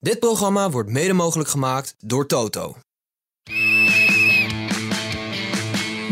[0.00, 2.76] Dit programma wordt mede mogelijk gemaakt door Toto.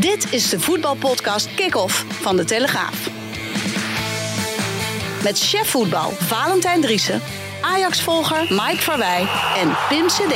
[0.01, 3.09] Dit is de voetbalpodcast Kick-Off van De Telegraaf.
[5.23, 7.21] Met chef voetbal Valentijn Driessen,
[7.63, 10.35] Ajax-volger Mike Verwij en Pim CD.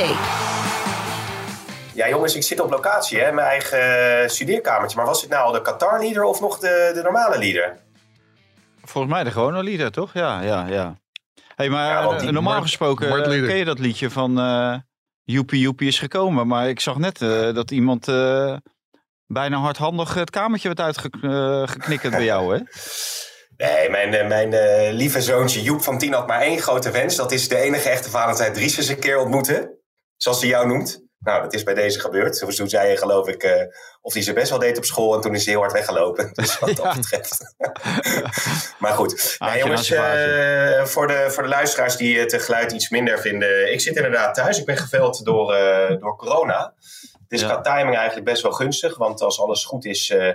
[1.93, 4.97] Ja, jongens, ik zit op locatie, hè, mijn eigen studeerkamertje.
[4.97, 7.77] Maar was het nou de Qatar-leader of nog de, de normale leader?
[8.83, 10.13] Volgens mij de gewone lieder, toch?
[10.13, 11.00] Ja, ja, ja.
[11.61, 14.75] Hey, maar Ja, eh, normaal gesproken Mart eh, ken je dat liedje van eh
[15.23, 16.47] Joepie Joepie is gekomen.
[16.47, 17.19] Maar ik zag net
[17.55, 18.05] dat iemand
[19.25, 22.61] bijna hardhandig het kamertje werd uitgeknikkerd bij jou, hè?
[23.57, 24.49] Nee, mijn, mijn
[24.93, 27.15] lieve zoontje Joep van Tien had maar één grote wens.
[27.15, 29.77] Dat is de enige echte Valentijn Dries eens een keer ontmoeten.
[30.17, 31.03] Zoals hij jou noemt.
[31.23, 32.37] Nou, dat is bij deze gebeurd.
[32.37, 33.65] Toen toen zei je, geloof ik, eh,
[34.01, 35.15] of hij ze best wel deed op school.
[35.15, 36.29] En toen is hij heel hard weggelopen.
[36.35, 37.53] Dus wat dat betreft.
[38.79, 39.35] maar goed.
[39.39, 43.71] Nou, jongens, eh, voor, de, voor de luisteraars die het geluid iets minder vinden.
[43.71, 44.59] Ik zit inderdaad thuis.
[44.59, 46.73] Ik ben geveld door, eh, door corona.
[47.11, 47.47] Het is Ja.
[47.47, 48.97] qua timing eigenlijk best wel gunstig.
[48.97, 50.31] Want als alles goed is eh,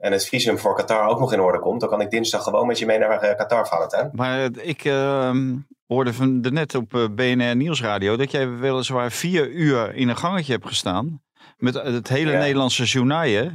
[0.00, 1.80] en het visum voor Qatar ook nog in orde komt...
[1.80, 4.10] dan kan ik dinsdag gewoon met je mee naar eh, Qatar, Valentijn.
[4.12, 5.56] Maar eh, ik ehm,
[5.86, 10.16] hoorde van de net op eh, BNR Nieuwsradio dat jij weliswaar vier uur in een
[10.16, 11.22] gangetje hebt gestaan.
[11.56, 12.38] Met het hele Ja.
[12.38, 13.48] Nederlandse journaal.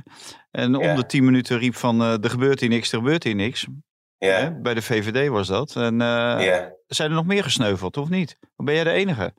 [0.52, 3.36] En om de tien minuten riep van eh, er gebeurt hier niks, er gebeurt hier
[3.36, 3.68] niks.
[4.18, 5.76] Ja, Bij de VVD was dat.
[5.76, 6.72] En ja.
[6.88, 8.38] zijn er nog meer gesneuveld, of niet?
[8.56, 9.34] Of ben jij de enige?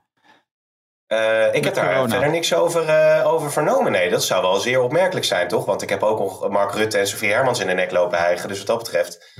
[1.06, 2.08] Eh, ik Met heb daar corona.
[2.08, 3.92] verder niks over, eh, over vernomen.
[3.92, 5.64] Nee, dat zou wel zeer opmerkelijk zijn, toch?
[5.64, 8.48] Want ik heb ook nog Mark Rutte en Sofie Hermans in de nek lopen hijgen.
[8.48, 9.34] Dus wat dat betreft...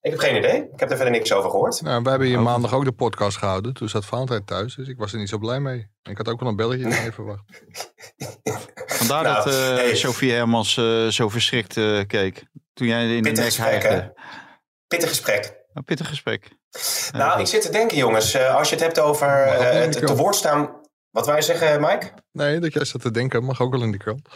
[0.00, 0.56] Ik heb geen idee.
[0.72, 1.80] Ik heb er verder niks over gehoord.
[1.82, 2.44] Nou, we hebben hier Oh.
[2.44, 3.74] maandag ook de podcast gehouden.
[3.74, 5.90] Toen zat Valentijn thuis, dus ik was er niet zo blij mee.
[6.02, 7.42] Ik had ook wel een belletje even verwacht.
[8.86, 9.94] Vandaar Nou, dat eh hey.
[9.96, 12.44] Sophie Hermans eh, zo verschrikt eh, keek.
[12.74, 14.12] Toen jij in de nek gesprek, hijgde.
[14.86, 15.56] Pittig gesprek.
[15.74, 16.48] Een pittig gesprek.
[17.12, 18.34] Nou, ik zit te denken, jongens.
[18.34, 20.82] eh, als je het hebt over eh, het te woord staan...
[21.14, 22.12] Wat wij zeggen, Mike?
[22.32, 24.28] Nee, dat jij zat te denken, mag ook wel in de krant.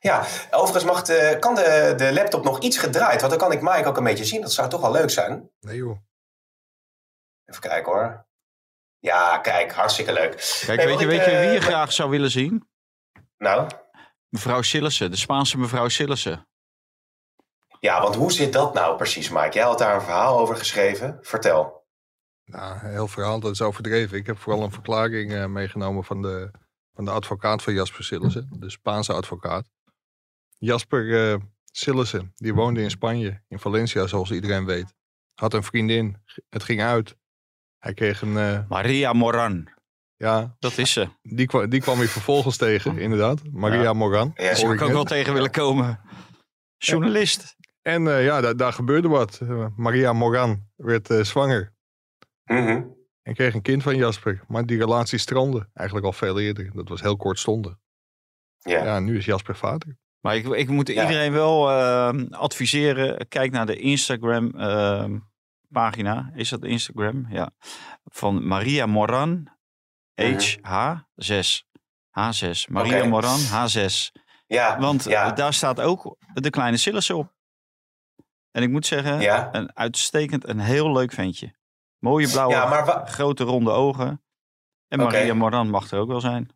[0.00, 3.20] Ja, overigens mag de, kan de, de laptop nog iets gedraaid.
[3.20, 4.40] Want dan kan ik Mike ook een beetje zien.
[4.40, 5.50] Dat zou toch wel leuk zijn.
[5.60, 5.98] Nee joh.
[7.44, 8.26] Even kijken hoor.
[8.98, 10.60] Ja, kijk, hartstikke leuk.
[10.66, 12.68] Kijk, Nee, weet, je, ik, weet je wie eh, je graag zou willen zien?
[13.38, 13.66] Nou,
[14.28, 16.48] Mevrouw Sillissen, de Spaanse mevrouw Sillissen.
[17.80, 19.52] ja, want hoe zit dat nou precies, Mike?
[19.52, 21.18] Jij had daar een verhaal over geschreven.
[21.20, 21.79] Vertel.
[22.50, 24.18] Nou, heel verhaal, dat is overdreven.
[24.18, 26.50] Ik heb vooral een verklaring eh, meegenomen van de,
[26.94, 28.48] van de advocaat van Jasper Sillissen.
[28.58, 29.70] De Spaanse advocaat.
[30.58, 31.38] Jasper
[31.72, 34.94] Sillissen, die woonde in Spanje, in Valencia, zoals iedereen weet.
[35.34, 36.16] Had een vriendin,
[36.48, 37.16] het ging uit.
[37.78, 39.68] Hij kreeg een, eh, Maria Moran.
[40.16, 41.08] ja, Dat is ze.
[41.22, 43.40] die, kwa- die kwam hij vervolgens tegen, inderdaad.
[43.52, 43.92] Maria Ja.
[43.92, 44.30] Moran.
[44.34, 46.00] Ja, Daar zou ik ook wel tegen willen komen.
[46.76, 47.56] Journalist.
[47.82, 49.40] En ja, daar, daar gebeurde wat.
[49.76, 51.22] Maria Moran werd eh,
[52.54, 52.88] zwanger Mhm.
[53.22, 54.40] en kreeg een kind van Jasper.
[54.48, 56.70] Maar die relatie strandde eigenlijk al veel eerder.
[56.74, 57.76] Dat was heel kortstondig.
[58.58, 58.84] Ja.
[58.84, 59.96] Ja, nu is Jasper vader.
[60.20, 61.02] Maar ik, ik moet Ja.
[61.02, 63.28] iedereen wel eh, adviseren.
[63.28, 65.04] Kijk naar de Instagram eh,
[65.68, 66.30] pagina.
[66.34, 67.26] Is dat Instagram?
[67.30, 67.50] Ja.
[68.04, 69.48] Van Maria Moran.
[70.22, 71.62] H6.
[72.10, 72.68] H6.
[72.68, 73.04] Maria.
[73.04, 74.12] Moran H6.
[74.46, 75.32] Ja, Want ja.
[75.32, 77.32] daar staat ook de kleine Sillissen op.
[78.50, 79.48] En ik moet zeggen, Ja.
[79.54, 81.54] een uitstekend, een heel leuk ventje.
[82.00, 84.22] Mooie blauwe, Ja, maar wa- grote ronde ogen.
[84.88, 84.98] En.
[84.98, 86.48] Maria Moran mag er ook wel zijn.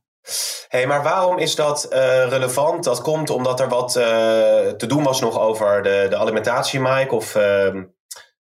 [0.68, 2.84] Hey, maar waarom is dat eh, relevant?
[2.84, 4.04] Dat komt omdat er wat eh,
[4.70, 7.14] te doen was nog over de, de alimentatie, Mike?
[7.14, 7.84] Of, ehm,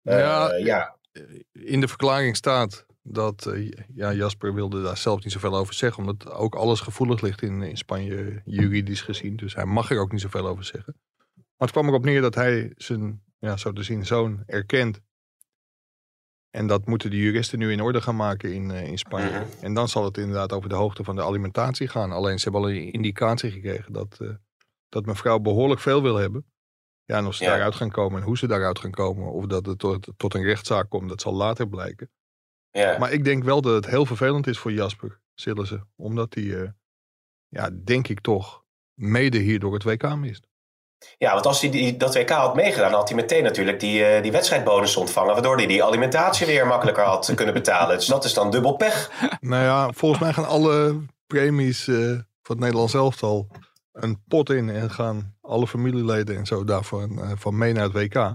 [0.03, 0.55] eh, Ja.
[0.55, 0.97] ja.
[1.53, 5.99] In de verklaring staat dat eh, ja, Jasper wilde daar zelf niet zoveel over zeggen.
[6.05, 9.37] Omdat ook alles gevoelig ligt in, in Spanje juridisch gezien.
[9.37, 10.97] Dus hij mag er ook niet zoveel over zeggen.
[11.35, 15.01] Maar het kwam erop neer dat hij zijn, ja, zo te zien, zoon erkent.
[16.51, 19.31] En dat moeten de juristen nu in orde gaan maken in, eh, in Spanje.
[19.31, 19.45] Mhm.
[19.65, 22.13] En dan zal het inderdaad over de hoogte van de alimentatie gaan.
[22.13, 24.29] Alleen ze hebben al een indicatie gekregen dat, eh,
[24.89, 26.47] dat mevrouw behoorlijk veel wil hebben.
[27.05, 27.51] Ja, en of ze Ja.
[27.51, 29.33] daaruit gaan komen en hoe ze daaruit gaan komen.
[29.33, 32.11] Of dat het tot, tot een rechtszaak komt, dat zal later blijken.
[32.71, 32.99] ja.
[32.99, 35.89] Maar ik denk wel dat het heel vervelend is voor Jasper Sillissen.
[35.97, 36.71] Omdat hij, eh,
[37.49, 40.48] ja, denk ik toch, mede hierdoor het WK mist.
[41.19, 44.23] Ja, want als hij die, dat WK had meegedaan, had hij meteen natuurlijk die, eh,
[44.23, 45.33] die wedstrijdbonus ontvangen.
[45.33, 47.97] Waardoor hij die alimentatie weer makkelijker had kunnen betalen.
[47.97, 49.11] Dus dat is dan dubbel pech.
[49.41, 51.97] Nou ja, volgens mij gaan alle premies eh,
[52.43, 53.49] van het Nederlands elftal
[53.93, 54.69] een pot in.
[54.69, 58.35] En gaan alle familieleden en zo daarvan eh, van mee naar het WK.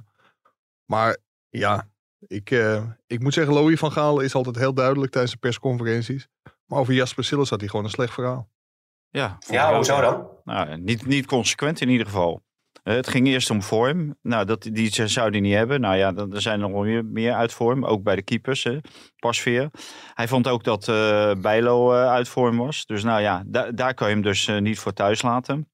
[0.86, 1.18] Maar
[1.50, 1.88] ja,
[2.28, 6.28] ik, eh, ik moet zeggen, Louis van Gaal is altijd heel duidelijk tijdens de persconferenties.
[6.66, 8.50] Maar over Jasper Sillis had hij gewoon een slecht verhaal.
[9.10, 10.28] Ja, Ja, hoezo dan?
[10.44, 12.42] Nou, niet, niet consequent in ieder geval.
[12.84, 14.16] Eh, het ging eerst om vorm.
[14.22, 15.82] Nou, dat, die zou hij niet hebben.
[15.82, 17.86] Nou ja, dan- er zijn er nog meer, meer uit vorm.
[17.86, 18.78] Ook bij de keepers, hè.
[19.20, 19.70] Pasveer.
[20.14, 22.86] Hij vond ook dat eh Bijlo eh, uit vorm was.
[22.86, 25.68] Dus nou ja, da- daar kan je hem dus niet voor thuis laten.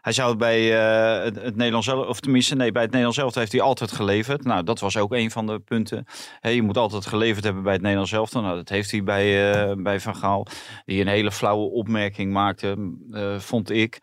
[0.00, 3.60] Hij zou bij het, Nederlands zelf, of tenminste, nee, bij het Nederlands zelf heeft hij
[3.60, 4.44] altijd geleverd.
[4.44, 6.04] Nou, dat was ook een van de punten.
[6.40, 8.32] Je moet altijd geleverd hebben bij het Nederlands zelf.
[8.32, 10.46] Nou, dat heeft hij bij, bij Van Gaal.
[10.84, 12.92] Die een hele flauwe opmerking maakte,
[13.38, 13.98] vond ik.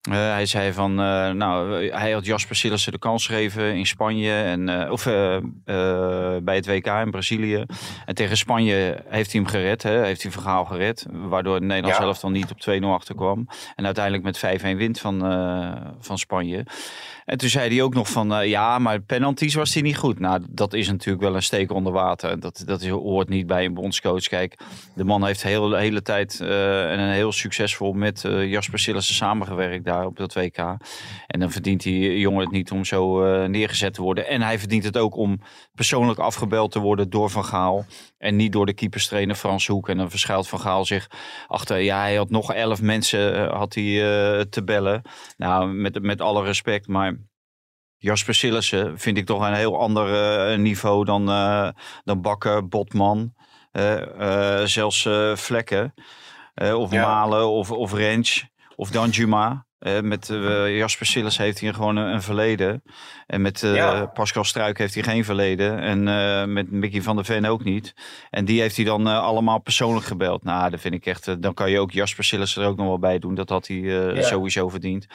[0.00, 4.32] Eh, hij zei van, eh, nou, hij had Jasper Sillissen de kans gegeven in Spanje
[4.32, 5.04] en eh, of
[6.44, 7.64] bij het WK in Brazilië.
[8.06, 11.94] En tegen Spanje heeft hij hem gered, hè, heeft hij Vergaal gered, waardoor het Ja.
[11.94, 13.48] zelf dan niet op 2-0 achterkwam.
[13.76, 15.20] En uiteindelijk met 5-1 wint van,
[16.00, 16.66] van Spanje.
[17.24, 20.18] En toen zei hij ook nog van, ja, maar penalties was hij niet goed.
[20.18, 22.40] Nou, dat is natuurlijk wel een steek onder water.
[22.40, 24.28] Dat, dat hoort niet bij een bondscoach.
[24.28, 24.58] Kijk,
[24.94, 30.06] de man heeft heel, de hele tijd en heel succesvol met Jasper Sillissen samengewerkt daar
[30.06, 30.58] op dat WK.
[31.26, 34.26] En dan verdient die jongen het niet om zo eh, neergezet te worden.
[34.26, 35.40] En hij verdient het ook om
[35.74, 37.84] persoonlijk afgebeld te worden door Van Gaal.
[38.18, 39.88] En niet door de keeperstrainer Frans Hoek.
[39.88, 41.10] En dan verschuilt Van Gaal zich
[41.46, 41.78] achter.
[41.78, 45.02] Ja, hij had nog elf mensen eh, had hij, eh, te bellen.
[45.36, 47.18] Nou, met, met alle respect, maar
[47.96, 51.26] Jasper Sillissen vind ik toch een heel ander niveau dan,
[52.04, 53.34] dan Bakker, Botman.
[54.64, 55.94] zelfs Vlekken.
[56.54, 57.06] of Ja.
[57.06, 58.50] Malen of, of Rens
[58.80, 59.66] of Danjuma.
[59.80, 62.82] Eh, met eh, Jasper Sillis heeft hij gewoon een, een verleden.
[63.26, 64.06] En met eh, Ja.
[64.06, 65.78] Pascal Struik heeft hij geen verleden.
[65.78, 67.94] En eh, met Mickey van der Ven ook niet.
[68.30, 70.44] En die heeft hij dan eh, allemaal persoonlijk gebeld.
[70.44, 71.28] Nou, dat vind ik echt.
[71.28, 73.34] eh, dan kan je ook Jasper Sillis er ook nog wel bij doen.
[73.34, 74.22] Dat had hij eh, Ja.
[74.22, 75.06] sowieso verdiend.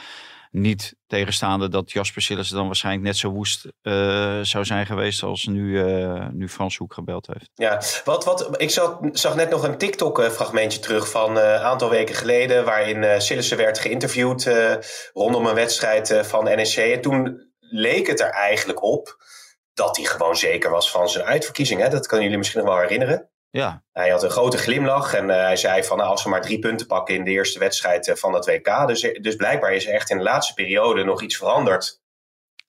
[0.57, 5.45] Niet tegenstaande dat Jasper Sillis dan waarschijnlijk net zo woest eh, zou zijn geweest als
[5.45, 7.49] nu, eh, nu Frans Hoek gebeld heeft.
[7.53, 11.89] Ja, wat, wat, ik zag, zag net nog een TikTok-fragmentje terug van eh, een aantal
[11.89, 12.65] weken geleden.
[12.65, 14.75] waarin eh Sillissen werd geïnterviewd eh,
[15.13, 16.75] rondom een wedstrijd eh, van NEC.
[16.75, 19.23] En toen leek het er eigenlijk op
[19.73, 21.81] dat hij gewoon zeker was van zijn uitverkiezing.
[21.81, 21.89] Hè?
[21.89, 23.29] Dat kunnen jullie misschien nog wel herinneren.
[23.55, 26.41] Ja, Hij had een grote glimlach en eh, hij zei van nou, als we maar
[26.41, 28.87] drie punten pakken in de eerste wedstrijd eh, van het WK.
[28.87, 32.01] Dus, dus blijkbaar is er echt in de laatste periode nog iets veranderd.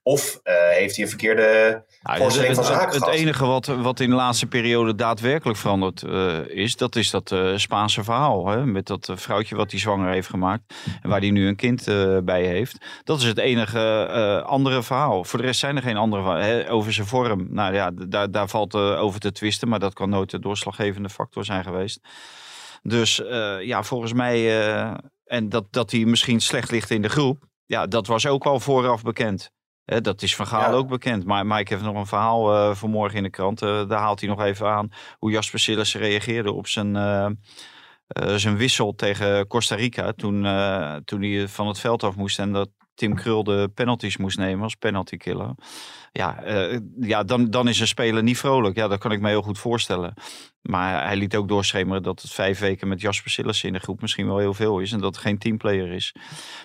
[0.06, 4.00] Of eh, heeft hij een verkeerde Nou, voorstelling het, van zaken het enige wat, wat
[4.00, 8.49] in de laatste periode daadwerkelijk veranderd eh, is, dat is dat eh, Spaanse verhaal.
[8.49, 8.67] Hè?
[8.67, 11.85] Met dat vrouwtje wat hij zwanger heeft gemaakt en waar hij nu een kind
[12.25, 12.79] bij heeft.
[13.05, 15.25] Dat is het enige andere verhaal.
[15.25, 16.69] Voor de rest zijn er geen andere?
[16.69, 20.31] Over zijn vorm, nou ja, daar, daar valt over te twisten, maar dat kan nooit
[20.31, 22.00] de doorslaggevende factor zijn geweest.
[22.82, 23.23] Dus
[23.61, 24.69] ja, volgens mij,
[25.25, 28.61] en dat, dat hij misschien slecht ligt in de groep, ja, dat was ook al
[28.61, 29.55] vooraf bekend.
[29.86, 30.76] Hè, dat is van Gaal Ja.
[30.76, 31.24] ook bekend.
[31.24, 33.62] Maar Mike heeft nog een verhaal eh, vanmorgen in de krant.
[33.62, 34.88] Eh, daar haalt hij nog even aan
[35.18, 37.26] hoe Jasper Sillissen reageerde op zijn, eh,
[38.36, 40.12] zijn wissel tegen Costa Rica.
[40.12, 40.42] Toen,
[41.04, 44.62] toen hij van het veld af moest en dat Tim Krul de penalties moest nemen
[44.62, 45.54] als penalty killer.
[46.12, 48.76] Ja, eh, ja dan, dan is een speler niet vrolijk.
[48.76, 50.14] Ja, dat kan ik me heel goed voorstellen.
[50.62, 54.00] Maar hij liet ook doorschemeren dat het vijf weken met Jasper Sillissen in de groep
[54.00, 54.93] misschien wel heel veel is.
[54.93, 56.14] En dat het geen teamplayer is.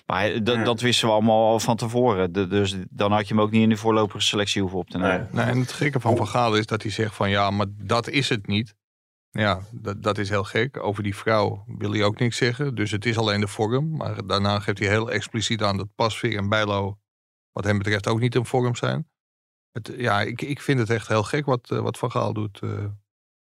[0.06, 0.64] Maar hij- dat, Ja.
[0.64, 2.32] dat wisten we allemaal al van tevoren.
[2.32, 4.98] De- dus dan had je hem ook niet in de voorlopige selectie hoeven op te
[4.98, 5.28] nemen.
[5.32, 5.44] Nee.
[5.44, 8.08] Nee, en het gekke van Van Gaal is dat hij zegt van ja, maar dat
[8.08, 8.74] is het niet.
[9.32, 10.82] Ja, dat, dat is heel gek.
[10.82, 12.74] Over die vrouw wil hij ook niks zeggen.
[12.74, 13.96] Dus het is alleen de vorm.
[13.96, 16.98] Maar daarna geeft hij heel expliciet aan dat Pasveer en Bijlo
[17.52, 19.10] wat hem betreft ook niet in vorm zijn.
[19.72, 22.60] Het, ja, ik, ik vind het echt heel gek wat, eh, wat Van Gaal doet
[22.62, 22.84] eh,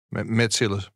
[0.08, 0.90] met, met Sillis.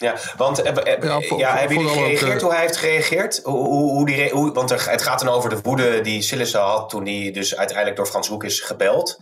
[0.00, 3.40] Ja, want eh, eh, Ja, hebben jullie ook, gereageerd hoe hij heeft gereageerd?
[3.42, 6.60] Hoe, hoe, hoe die hoe, want er, het gaat dan over de woede die Sillissen
[6.60, 9.16] had toen hij dus uiteindelijk door Frans Hoek is gebeld.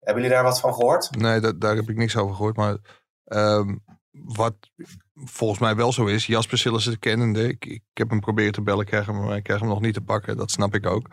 [0.00, 1.16] Hebben jullie daar wat van gehoord?
[1.16, 2.56] Nee, dat, daar heb ik niks over gehoord.
[2.56, 2.76] Maar
[3.24, 3.76] ehm,
[4.10, 4.54] wat
[5.14, 7.48] volgens mij wel zo is, Jasper Sillissen kennende.
[7.48, 9.94] Ik, ik heb hem proberen te bellen, krijg hem, maar ik krijg hem nog niet
[9.94, 10.36] te pakken.
[10.36, 11.08] Dat snap ik ook.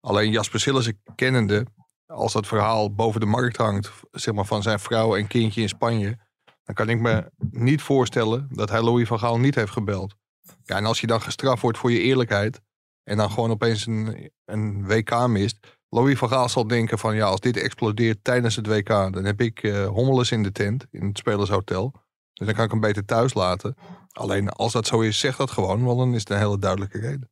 [0.00, 1.66] Alleen Jasper Sillissen kennende,
[2.06, 5.68] als dat verhaal boven de markt hangt, zeg maar van zijn vrouw en kindje in
[5.68, 6.18] Spanje,
[6.64, 10.14] dan kan ik me niet voorstellen dat hij Louis van Gaal niet heeft gebeld.
[10.62, 12.60] Ja, en als je dan gestraft wordt voor je eerlijkheid
[13.02, 17.26] en dan gewoon opeens een, een WK mist, Louis van Gaal zal denken van ja,
[17.26, 21.06] als dit explodeert tijdens het WK, dan heb ik eh hommeles in de tent, in
[21.06, 21.94] het spelershotel.
[22.40, 23.76] Dus dan kan ik hem beter thuis laten.
[24.12, 26.98] Alleen als dat zo is, zeg dat gewoon, want dan is het een hele duidelijke
[26.98, 27.30] reden.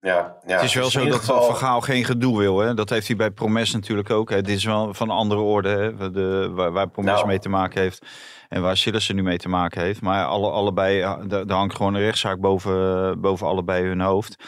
[0.00, 0.54] Ja, ja.
[0.54, 2.58] Het is wel Dus zo dat geval- Van Gaal geen gedoe wil.
[2.58, 2.74] Hè?
[2.74, 4.30] Dat heeft hij bij Promes natuurlijk ook.
[4.30, 4.42] Hè?
[4.42, 5.68] Dit is wel van andere orde.
[5.68, 6.10] Hè?
[6.10, 7.26] De, waar, waar Promes Nou.
[7.26, 8.06] mee te maken heeft.
[8.48, 10.00] En waar Sillissen nu mee te maken heeft.
[10.00, 14.44] Maar alle, allebei, er er hangt gewoon een rechtszaak boven, boven allebei hun hoofd.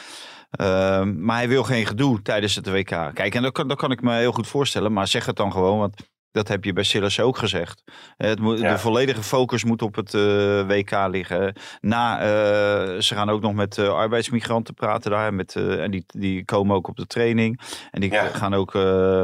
[0.50, 3.10] Ehm, maar hij wil geen gedoe tijdens het WK.
[3.14, 4.92] Kijk, en dat kan, dat kan ik me heel goed voorstellen.
[4.92, 5.78] Maar zeg het dan gewoon.
[5.78, 7.82] Want Dat heb je bij Silas ook gezegd.
[8.16, 8.72] Eh, Het moet, Ja.
[8.72, 11.56] De volledige focus moet op het eh, WK liggen.
[11.80, 15.34] Na, eh, ze gaan ook nog met arbeidsmigranten praten daar.
[15.34, 17.60] Met, en die, die komen ook op de training.
[17.90, 18.24] En die Ja.
[18.26, 18.72] gaan ook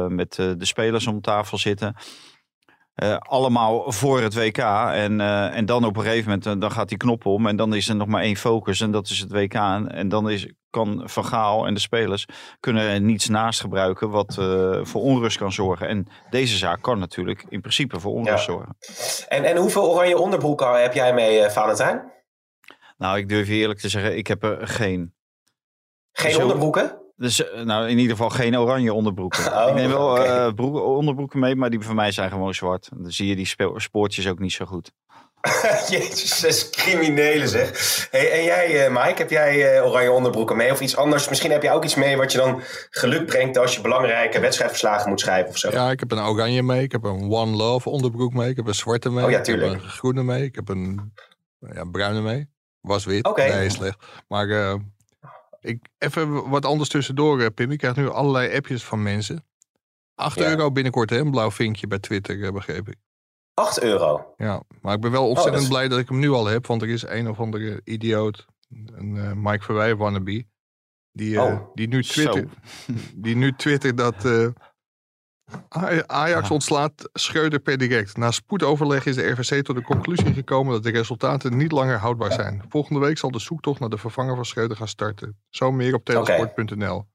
[0.09, 1.95] met de spelers om tafel zitten.
[2.99, 4.57] Eh, allemaal voor het WK.
[4.57, 7.47] En, eh, en dan op een gegeven moment eh, dan gaat die knop om.
[7.47, 8.81] En dan is er nog maar één focus.
[8.81, 9.53] En dat is het WK.
[9.53, 12.25] En, en dan is, kan Van Gaal en de spelers
[12.59, 14.09] kunnen er niets naast gebruiken.
[14.09, 14.33] Wat
[14.81, 15.87] voor onrust kan zorgen.
[15.87, 18.53] En deze zaak kan natuurlijk in principe voor onrust Ja.
[18.53, 18.77] zorgen.
[19.27, 22.11] En, en hoeveel oranje onderbroeken heb jij mee, Valentijn?
[22.97, 25.13] Nou, ik durf je eerlijk te zeggen, ik heb er geen.
[26.11, 27.01] Geen onderbroeken?
[27.19, 29.53] Dus eh, nou, in ieder geval geen oranje onderbroeken.
[29.53, 30.21] Oh, ik neem wel oké.
[30.21, 32.89] eh, broeken- onderbroeken mee, maar die van mij zijn gewoon zwart.
[32.95, 34.91] Dan zie je die spe- spoortjes ook niet zo goed.
[35.89, 38.07] Jezus, dat is criminelen zeg.
[38.11, 41.29] Hey, en jij, eh, Mike, heb jij eh, oranje onderbroeken mee of iets anders?
[41.29, 45.09] Misschien heb je ook iets mee wat je dan geluk brengt als je belangrijke wedstrijdverslagen
[45.09, 45.69] moet schrijven of zo.
[45.71, 46.81] Ja, ik heb een oranje mee.
[46.83, 48.49] Ik heb een One Love onderbroek mee.
[48.49, 49.25] Ik heb een zwarte mee.
[49.25, 50.43] Oh ja, ik heb een groene mee.
[50.43, 51.13] Ik heb een
[51.73, 52.49] ja, bruine mee.
[52.81, 53.25] Was wit.
[53.25, 53.43] Oké.
[53.47, 53.97] Nee, slecht.
[54.27, 54.73] Maar eh,
[55.61, 57.71] ik, even wat anders tussendoor, eh, Pim.
[57.71, 59.45] Ik krijg nu allerlei appjes van mensen.
[60.15, 60.49] 8 Ja.
[60.49, 61.17] euro binnenkort, hè?
[61.17, 62.95] Een blauw vinkje bij Twitter, eh, begreep ik.
[63.53, 64.33] 8 euro.
[64.37, 66.65] Ja, maar ik ben wel ontzettend dat is- blij dat ik hem nu al heb.
[66.67, 70.43] Want er is een of andere idioot, een eh, Mike Verwij wannabe.
[71.11, 72.11] Die, Oh, die, nu zo.
[72.13, 72.53] twittert,
[73.15, 74.25] die nu twittert dat
[76.05, 78.17] Ajax ontslaat Schreuder per direct.
[78.17, 82.31] Na spoedoverleg is de RVC tot de conclusie gekomen dat de resultaten niet langer houdbaar
[82.31, 82.63] zijn.
[82.69, 85.37] Volgende week zal de zoektocht naar de vervanger van Schreuder gaan starten.
[85.49, 87.05] Zo meer op telesport.nl.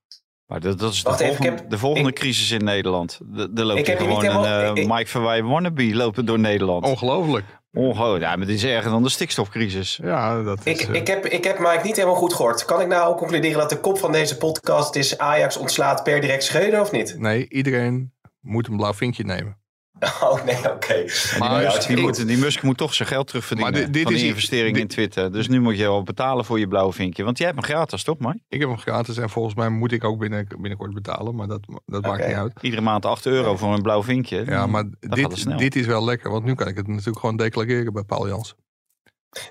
[0.46, 2.64] Maar dat, dat is de Wacht even, ik volgende, heb- de volgende ik- crisis in
[2.64, 3.20] Nederland.
[3.24, 4.96] De- Er loopt Ik hier heb hier niet gewoon een helemaal- eh, ik- Oh.
[4.96, 6.84] Mike Verwij wannabe lopen door Nederland.
[6.84, 7.44] Ongelooflijk.
[7.72, 8.22] Ongelooflijk.
[8.24, 9.98] Ja, maar dit is erger dan de stikstofcrisis.
[10.02, 10.80] Ja, dat is...
[10.80, 12.64] Ik, eh, ik, heb, ik heb Mike niet helemaal goed gehoord.
[12.64, 16.44] Kan ik nou concluderen dat de kop van deze podcast is Ajax ontslaat per direct
[16.44, 17.14] Schreuder of niet?
[17.18, 18.12] Nee, iedereen
[18.44, 19.58] moet een blauw vinkje nemen.
[20.22, 21.04] Oh nee, oké.
[21.38, 22.00] Maar Die, goed.
[22.00, 24.72] moet, die Musk moet toch zijn geld terugverdienen Maar dit- dit van is die investering
[24.72, 25.32] dit- in Twitter.
[25.32, 27.24] Dus nu moet je wel betalen voor je blauwe vinkje.
[27.24, 28.38] Want jij hebt hem gratis, toch Mike?
[28.48, 31.34] Ik heb hem gratis en volgens mij moet ik ook binnen, binnenkort betalen.
[31.34, 32.52] Maar dat, dat maakt niet uit.
[32.60, 34.44] Iedere maand 8 euro voor een blauw vinkje.
[34.46, 36.30] Ja, maar gaat het dit, dit is wel lekker.
[36.30, 38.54] Want nu kan ik het natuurlijk gewoon declareren bij Paul Jans.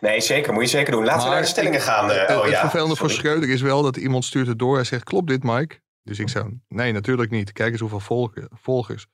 [0.01, 0.53] Nee, zeker.
[0.53, 1.05] Moet je zeker doen.
[1.05, 2.11] Laten we naar de stellingen gaan.
[2.11, 2.59] eh, het oh het ja.
[2.59, 3.25] vervelende voor Sorry.
[3.25, 4.75] Schreuder is wel dat iemand stuurt het door.
[4.75, 5.79] Hij zegt, klopt dit Mike?
[6.03, 7.51] Dus ik zei, nee natuurlijk niet.
[7.51, 9.07] Kijk eens hoeveel volge- volgers.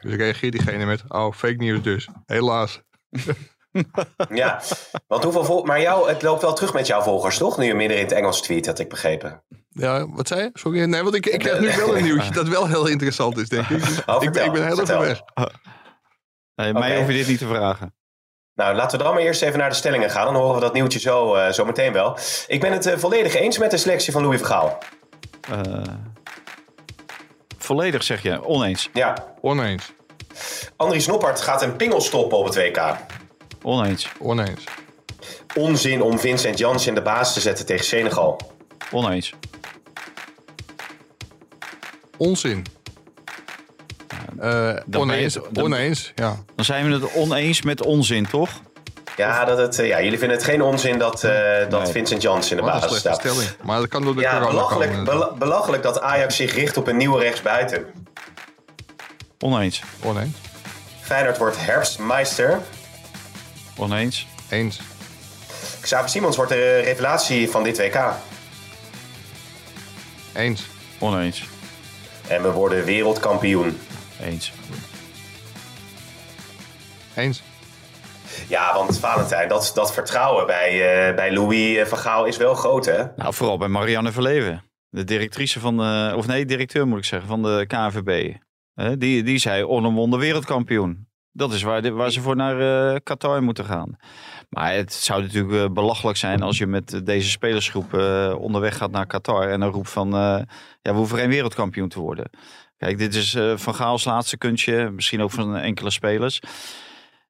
[0.00, 2.08] Dus reageert diegene met, oh fake news dus.
[2.26, 2.80] Helaas.
[4.28, 4.62] Ja,
[5.06, 5.64] want hoeveel vol...
[5.64, 7.58] Maar jou, het loopt wel terug met jouw volgers, toch?
[7.58, 9.42] Nu je midden in het Engels tweet, had ik begrepen.
[9.68, 10.50] Ja, wat zei je?
[10.52, 10.84] Sorry.
[10.84, 13.68] Nee, want ik, ik krijg nu wel een nieuwtje dat wel heel interessant is, denk
[13.68, 14.02] ik.
[14.06, 15.20] Oh, ik, ben- ik ben heel even weg.
[16.54, 17.94] Nee, mij hoef je dit niet te vragen.
[18.54, 20.24] Nou, laten we dan maar eerst even naar de stellingen gaan.
[20.24, 22.18] Dan horen we dat nieuwtje zo, eh, zo meteen wel.
[22.46, 24.78] Ik ben het eh, volledig eens met de selectie van Louis Vergaal.
[25.50, 25.82] Eh,
[27.66, 28.90] volledig zeg je, oneens.
[28.92, 29.92] Ja, Oneens.
[30.76, 32.96] Andries Noppert gaat een pingel stoppen op het WK.
[33.62, 34.08] Oneens.
[34.18, 34.64] Oneens.
[35.54, 38.40] Onzin om Vincent Janssen in de baas te zetten tegen Senegal.
[38.90, 39.32] Oneens.
[42.16, 42.64] Onzin.
[44.38, 45.34] Eh, ben je oneens.
[45.34, 46.36] het- dan- Oneens, ja.
[46.54, 48.50] Dan zijn we het oneens met onzin, toch?
[49.16, 51.32] Ja, dat het, eh, ja jullie vinden het geen onzin dat, eh,
[51.68, 51.92] dat Nee.
[51.92, 53.20] Vincent Janssen in de Wat baas slechte staat.
[53.20, 53.50] stelling.
[53.62, 55.04] Maar dat kan door de Ja, belachelijk, komen.
[55.04, 57.84] bela- belachelijk dat Ajax zich richt op een nieuwe rechtsbuiten.
[59.40, 59.82] Oneens.
[60.02, 60.36] Oneens.
[61.00, 62.60] Feyenoord wordt herfstmeister.
[63.76, 64.26] Oneens.
[64.48, 64.80] Eens.
[65.80, 68.12] Xavi Simons wordt de revelatie van dit WK.
[70.34, 70.62] Eens.
[70.98, 71.42] Oneens.
[72.28, 73.80] En we worden wereldkampioen.
[74.22, 74.52] Eens.
[77.14, 77.42] Eens.
[78.48, 80.68] Ja, want Valentijn, dat, dat vertrouwen bij,
[81.08, 83.04] eh, bij Louis van Gaal is wel groot, hè?
[83.16, 84.62] Nou, vooral bij Marianne Verleven.
[84.88, 85.80] De directrice van
[86.14, 88.34] of nee, directeur moet ik zeggen, van de KNVB.
[88.74, 91.08] Eh, die, die zei onomwonden wereldkampioen.
[91.32, 92.60] Dat is waar, de- waar ze voor naar
[92.92, 93.96] eh, Qatar moeten gaan.
[94.48, 98.90] Maar het zou natuurlijk eh, belachelijk zijn als je met deze spelersgroep eh, onderweg gaat
[98.90, 99.48] naar Qatar.
[99.48, 100.38] En dan roept van, eh,
[100.82, 102.30] ja, we hoeven geen wereldkampioen te worden.
[102.76, 104.90] Kijk, dit is eh, Van Gaals laatste kunstje.
[104.90, 106.40] Misschien ook van enkele spelers.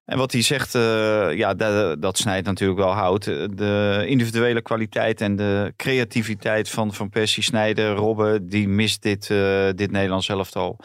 [0.07, 3.25] En wat hij zegt, eh, ja, dat, dat snijdt natuurlijk wel hout.
[3.25, 9.69] De individuele kwaliteit en de creativiteit van Van Persie, Snijder, Robben, die mist dit, eh,
[9.75, 10.79] dit Nederlands elftal.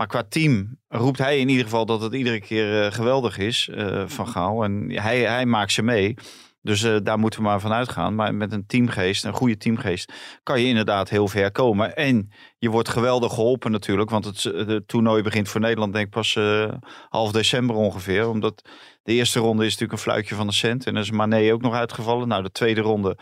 [0.00, 3.68] Maar qua team roept hij in ieder geval dat het iedere keer eh, geweldig is
[3.68, 4.64] eh, van Gaal.
[4.64, 6.14] En hij, hij maakt ze mee.
[6.62, 8.14] Dus eh, daar moeten we maar van uitgaan.
[8.14, 10.12] Maar met een teamgeest, een goede teamgeest,
[10.42, 11.96] kan je inderdaad heel ver komen.
[11.96, 14.10] En je wordt geweldig geholpen natuurlijk.
[14.10, 16.72] Want het, het toernooi begint voor Nederland denk ik pas eh,
[17.08, 18.28] half december ongeveer.
[18.28, 18.62] Omdat
[19.02, 20.86] de eerste ronde is natuurlijk een fluitje van de cent.
[20.86, 22.28] En dan is Mané ook nog uitgevallen.
[22.28, 23.18] Nou, de tweede ronde,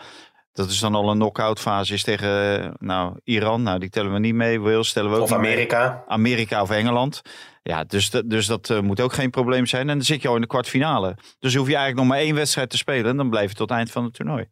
[0.53, 3.63] dat is dan al een knock-out fase, is tegen eh, nou, Iran.
[3.63, 4.61] Nou, die tellen we niet mee.
[4.61, 5.39] Wales tellen we ook Of mee.
[5.39, 6.05] Amerika.
[6.07, 7.23] Amerika of Engeland.
[7.69, 9.89] Ja, dus, dat- dus dat eh, moet ook geen probleem zijn.
[9.89, 11.17] En dan zit je al in de kwartfinale.
[11.39, 13.11] Dus hoef je eigenlijk nog maar één wedstrijd te spelen.
[13.11, 14.47] En dan blijf je tot het eind van het toernooi.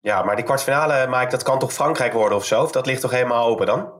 [0.00, 2.62] Ja, maar die kwartfinale, Mike, dat kan toch Frankrijk worden of zo?
[2.62, 3.92] Of dat ligt toch helemaal open dan?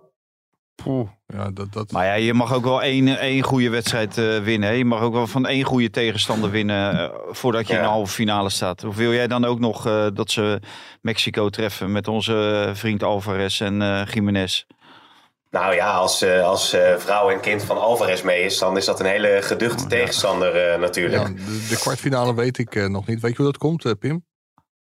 [0.82, 4.38] Poeh, ja, dat, dat, Maar ja, je mag ook wel één, één goede wedstrijd eh,
[4.38, 4.68] winnen.
[4.68, 4.74] hè.
[4.74, 7.78] Je mag ook wel van één goede tegenstander winnen eh, voordat je Ja.
[7.78, 8.84] in de halve finale staat.
[8.84, 10.60] Of wil jij dan ook nog eh, dat ze
[11.00, 14.64] Mexico treffen met onze vriend Alvarez en eh Jiménez?
[15.50, 18.84] Nou ja, als, eh, als eh, vrouw en kind van Alvarez mee is, dan is
[18.84, 21.22] dat een hele geduchte tegenstander eh, natuurlijk.
[21.22, 23.20] ja, de, de kwartfinale weet ik nog niet.
[23.20, 24.26] Weet je hoe dat komt, Pim?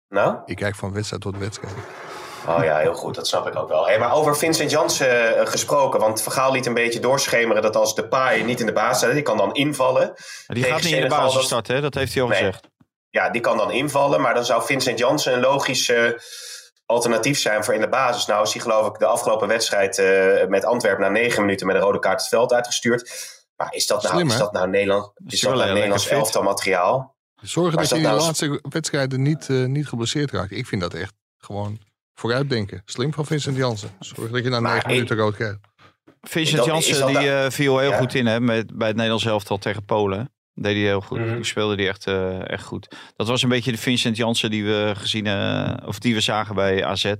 [0.08, 0.36] Nou?
[0.44, 1.74] Ik kijk van wedstrijd tot wedstrijd.
[2.46, 3.86] Oh ja, heel goed, dat snap ik ook wel.
[3.86, 7.94] Hey, maar over Vincent Janssen eh, gesproken, want Vergaal liet een beetje doorschemeren dat als
[7.94, 10.06] de paai niet in de baas staat, die kan dan invallen.
[10.46, 11.80] Maar Die gaat niet in de basis dat- starten, hè?
[11.80, 12.38] dat heeft hij al Nee.
[12.38, 12.68] gezegd.
[13.10, 16.04] Ja, die kan dan invallen, maar dan zou Vincent Janssen een logisch eh,
[16.88, 18.26] alternatief zijn voor in de basis.
[18.26, 21.76] Nou is hij geloof ik de afgelopen wedstrijd eh, met Antwerpen na negen minuten met
[21.76, 23.10] een rode kaart het veld uitgestuurd.
[23.56, 27.16] Maar is dat nou, Slim, is dat nou Nederland, Is dat nou Nederlands elftal materiaal?
[27.40, 30.50] Zorgen Maar dat je in de dat nou- laatste wedstrijden niet, eh, niet geblesseerd raakt.
[30.50, 31.78] Ik vind dat echt gewoon
[32.14, 32.82] vooruitdenken.
[32.84, 33.90] Slim van Vincent Jansen.
[34.00, 35.58] Zorg dat je na negen minuten rood krijgt.
[36.20, 37.98] Vincent Dat- dat die nou- eh, viel heel Ja.
[37.98, 40.32] goed in hè, met, bij het Nederlands elftal tegen Polen.
[40.60, 41.18] Deed hij heel goed.
[41.18, 42.96] Die speelde die echt, eh, echt goed.
[43.16, 46.54] Dat was een beetje de Vincent Janssen die we gezien eh, of die we zagen
[46.54, 47.12] bij AZ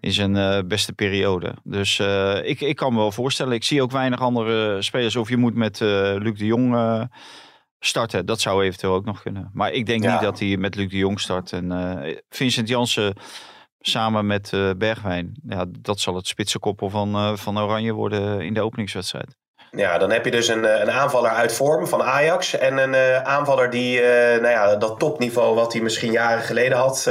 [0.00, 1.54] in zijn eh, beste periode.
[1.64, 1.98] Dus
[2.42, 3.52] ik, ik kan me wel voorstellen.
[3.52, 5.16] Ik zie ook weinig andere spelers.
[5.16, 7.08] Of je moet met Luc de Jong
[7.80, 8.26] starten.
[8.26, 9.50] Dat zou eventueel ook nog kunnen.
[9.52, 10.12] Maar ik denk Ja.
[10.12, 11.52] niet dat hij met Luc de Jong start.
[11.52, 11.72] En
[12.28, 13.14] Vincent Janssen
[13.80, 15.40] samen met Bergwijn.
[15.48, 19.36] Ja, dat zal het spitsenkoppel van, van Oranje worden in de openingswedstrijd.
[19.76, 22.58] Ja, dan heb je dus een, eh, een aanvaller uit vorm van Ajax.
[22.58, 26.78] En een eh, aanvaller die eh, nou ja, dat topniveau wat hij misschien jaren geleden
[26.78, 27.10] had.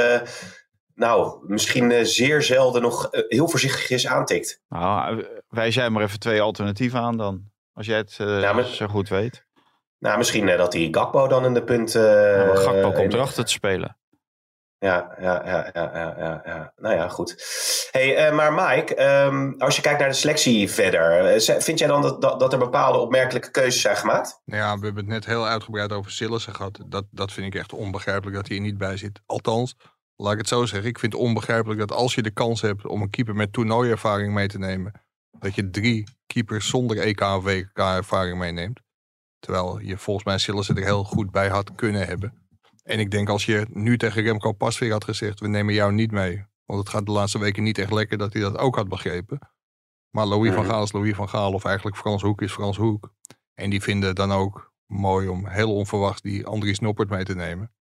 [0.93, 4.61] nou, misschien zeer zelden nog heel voorzichtig is aantikt.
[4.69, 7.43] Nou, wij zijn maar even twee alternatieven aan dan.
[7.73, 9.43] Als jij het maar- zo goed weet.
[9.99, 11.91] Nou, misschien dat die Gakpo dan in de punt...
[11.91, 13.97] Ja, maar Gakpo komt erachter te spelen.
[14.85, 16.73] Ja, ja, ja, ja, ja.
[16.77, 17.35] Nou ja, goed.
[17.91, 21.87] Hey, eh, maar Mike, ehm, als je kijkt naar de selectie verder, eh, vind jij
[21.87, 24.41] dan dat, dat, er bepaalde opmerkelijke keuzes zijn gemaakt?
[24.45, 26.79] Ja, we hebben het net heel uitgebreid over Sillissen gehad.
[26.85, 29.21] Dat, dat vind ik echt onbegrijpelijk dat hij er niet bij zit.
[29.25, 29.75] Althans,
[30.15, 30.89] laat ik het zo zeggen.
[30.89, 34.33] Ik vind het onbegrijpelijk dat als je de kans hebt om een keeper met toernooiervaring
[34.33, 34.91] mee te nemen,
[35.39, 38.79] dat je drie keepers zonder EK of WK ervaring meeneemt.
[39.39, 42.44] Terwijl je volgens mij Sillissen er heel goed bij had kunnen hebben.
[42.85, 46.11] En ik denk als je nu tegen Remco Pasveer had gezegd, we nemen jou niet
[46.11, 46.45] mee.
[46.65, 49.39] Want het gaat de laatste weken niet echt lekker dat hij dat ook had begrepen.
[50.09, 50.65] Maar Louis van.
[50.65, 53.13] Gaal is Louis van Gaal of eigenlijk Frans Hoek is Frans Hoek.
[53.53, 57.35] En die vinden het dan ook mooi om heel onverwachts die Andries Noppert mee te
[57.35, 57.71] nemen.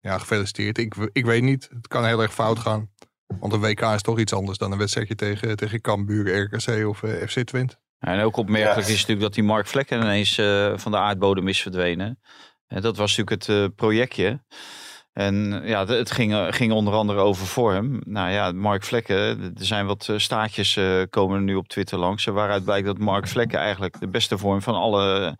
[0.00, 0.78] Ja, gefeliciteerd.
[0.78, 2.90] Ik, ik weet niet, het kan heel erg fout gaan.
[3.40, 7.02] Want een WK is toch iets anders dan een wedstrijdje tegen, tegen Cambuur, RKC of
[7.02, 7.76] eh, FC Twente.
[7.98, 8.92] En ook opmerkelijk Ja.
[8.92, 12.20] is natuurlijk dat die Mark Vlekken ineens eh, van de aardbodem is verdwenen.
[12.68, 14.40] En dat was natuurlijk het eh, projectje.
[15.12, 18.00] En ja, d- het ging, eh, ging onder andere over vorm.
[18.04, 19.16] Nou ja, Mark Vlekken,
[19.58, 22.26] er zijn wat eh, staartjes eh, komen nu op Twitter langs.
[22.26, 25.36] eh, Waaruit blijkt dat Mark Vlekken eigenlijk de beste vorm van alle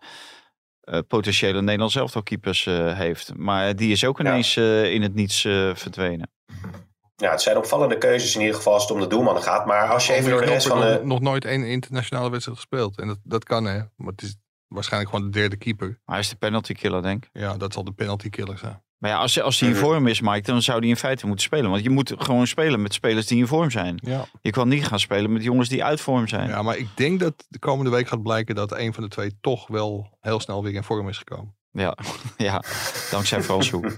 [0.81, 3.31] eh, potentiële Nederlands elftalkeepers eh heeft.
[3.35, 4.29] Maar die is ook Ja.
[4.29, 6.29] ineens eh, in het niets eh, verdwenen.
[7.15, 9.65] Ja, het zijn opvallende keuzes in ieder geval als het om de doelmannen gaat.
[9.65, 10.87] Maar als je even door de rest van de...
[10.93, 12.99] nog, nog nooit één internationale wedstrijd gespeeld.
[12.99, 13.77] En dat, dat kan hè.
[13.95, 14.35] Maar het is
[14.69, 15.87] waarschijnlijk gewoon de derde keeper.
[15.87, 17.29] Maar hij is de penalty killer, denk ik.
[17.33, 18.81] Ja, dat zal de penalty killer zijn.
[18.97, 21.45] Maar ja, als, als hij in vorm is, Mike, dan zou hij in feite moeten
[21.45, 21.69] spelen.
[21.69, 23.99] Want je moet gewoon spelen met spelers die in vorm zijn.
[24.03, 24.25] Ja.
[24.41, 26.47] Je kan niet gaan spelen met jongens die uit vorm zijn.
[26.49, 29.37] ja, maar ik denk dat de komende week gaat blijken dat een van de twee
[29.41, 31.55] toch wel heel snel weer in vorm is gekomen.
[31.71, 31.97] Ja,
[32.37, 32.63] ja
[33.11, 33.97] dankzij Frans Hoek.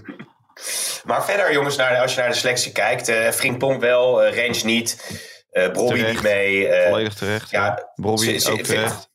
[1.04, 3.08] Maar verder jongens, naar, als je naar de selectie kijkt.
[3.08, 5.20] eh Frimpong wel, eh Range niet.
[5.50, 6.12] eh Brobby Terecht.
[6.14, 6.68] niet mee.
[6.68, 7.50] eh, Volledig terecht.
[7.50, 7.64] Ja.
[7.64, 9.08] ja, ook terecht.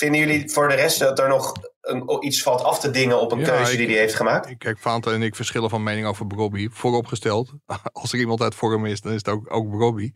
[0.00, 3.32] Vinden jullie voor de rest dat er nog een, iets valt af te dingen op
[3.32, 4.56] een Ja, keuze ik- die hij heeft gemaakt?
[4.58, 6.68] Kijk, Fanta en ik verschillen van mening over Brobby.
[6.72, 7.52] Vooropgesteld,
[7.92, 10.12] als er iemand uit vorm is, dan is het ook, ook Brobby.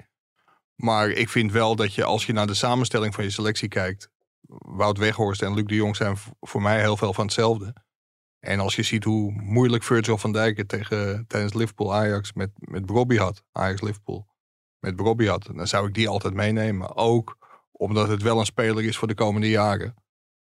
[0.74, 4.08] Maar ik vind wel dat je, als je naar de samenstelling van je selectie kijkt...
[4.58, 7.74] Wout Weghorst en Luc de Jong zijn voor mij heel veel van hetzelfde.
[8.40, 12.86] En als je ziet hoe moeilijk Virgil van Dijk het tegen, tijdens Liverpool-Ajax met, met
[12.86, 13.42] Brobby had...
[13.52, 14.26] Ajax-Liverpool,
[14.78, 16.96] met Brobby had, dan zou ik die altijd meenemen.
[16.96, 17.36] Ook
[17.76, 19.94] omdat het wel een speler is voor de komende jaren.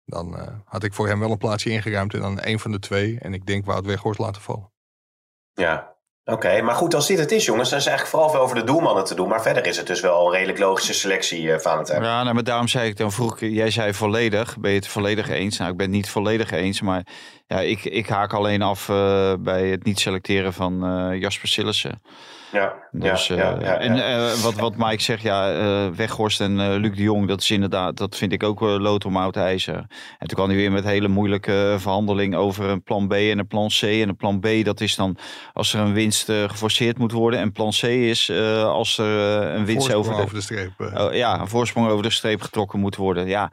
[0.05, 2.79] Dan eh, had ik voor hem wel een plaatsje ingeruimd en dan een van de
[2.79, 3.19] twee.
[3.21, 4.73] En ik denk Wout Weghorst laten vallen.
[5.53, 5.99] Ja.
[6.25, 8.67] Oké, maar goed, als dit het is, jongens, dan is het eigenlijk vooral veel over
[8.67, 9.29] de doelmannen te doen.
[9.29, 12.03] Maar verder is het dus wel een redelijk logische selectie, uh, Valentijn.
[12.03, 14.59] Ja, nou, maar daarom zei ik dan vroeg, jij zei volledig.
[14.59, 15.59] Ben je het volledig eens?
[15.59, 17.07] Nou, ik ben het niet volledig eens, maar
[17.47, 22.03] ja, ik, ik haak alleen af uh, bij het niet selecteren van uh, Jasper Sillissen.
[22.53, 26.59] Ja, dus, ja, ja, ja, En uh, wat, wat Mike zegt, ja, uh, Weghorst en
[26.59, 29.75] uh, Luc de Jong, dat is inderdaad, dat vind ik ook lood om oud ijzer.
[30.19, 33.47] En toen kwam hij weer met hele moeilijke verhandeling over een plan B en een
[33.47, 33.83] plan C.
[33.83, 35.17] En een plan B, dat is dan
[35.53, 37.41] als er een winst geforceerd moet worden.
[37.41, 38.31] En plan C is
[38.65, 39.07] als er
[39.55, 40.71] een winst over de, over de, streep.
[40.79, 43.27] Oh, ja, een voorsprong over de streep getrokken moet worden.
[43.27, 43.51] Ja,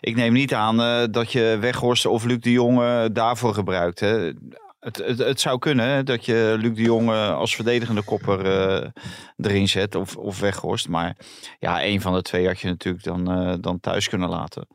[0.00, 4.00] ik neem niet aan dat je Weghorst of Luc de Jong daarvoor gebruikt.
[4.00, 4.32] Hè.
[4.80, 8.88] Het, het, het, zou kunnen dat je Luc de Jong als verdedigende kopper uh,
[9.36, 10.88] erin zet of, of weghorst.
[10.88, 11.16] Maar
[11.58, 14.66] ja, een van de twee had je natuurlijk dan, uh, dan thuis kunnen laten.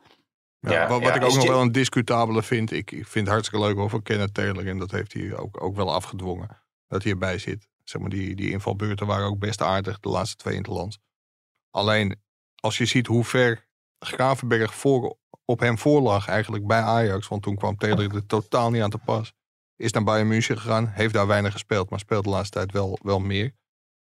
[0.60, 2.72] Ja, ja, wat, wat ik ook nog wel een discutabele vind.
[2.72, 4.66] Ik, ik vind het hartstikke leuk over Kenneth Taylor.
[4.66, 6.62] En dat heeft hij ook, ook wel afgedwongen.
[6.88, 7.68] Dat hij erbij zit.
[7.84, 10.00] Zeg maar, die, die invalbeurten waren ook best aardig.
[10.00, 10.98] De laatste twee in het land.
[11.70, 12.20] Alleen,
[12.54, 13.66] als je ziet hoe ver
[13.98, 17.28] Gravenberg voor, op hem voorlag eigenlijk bij Ajax.
[17.28, 19.32] Want toen kwam Taylor er totaal niet aan te pas.
[19.76, 20.86] Is naar Bayern München gegaan.
[20.86, 21.90] Heeft daar weinig gespeeld.
[21.90, 23.54] Maar speelt de laatste tijd wel, wel meer.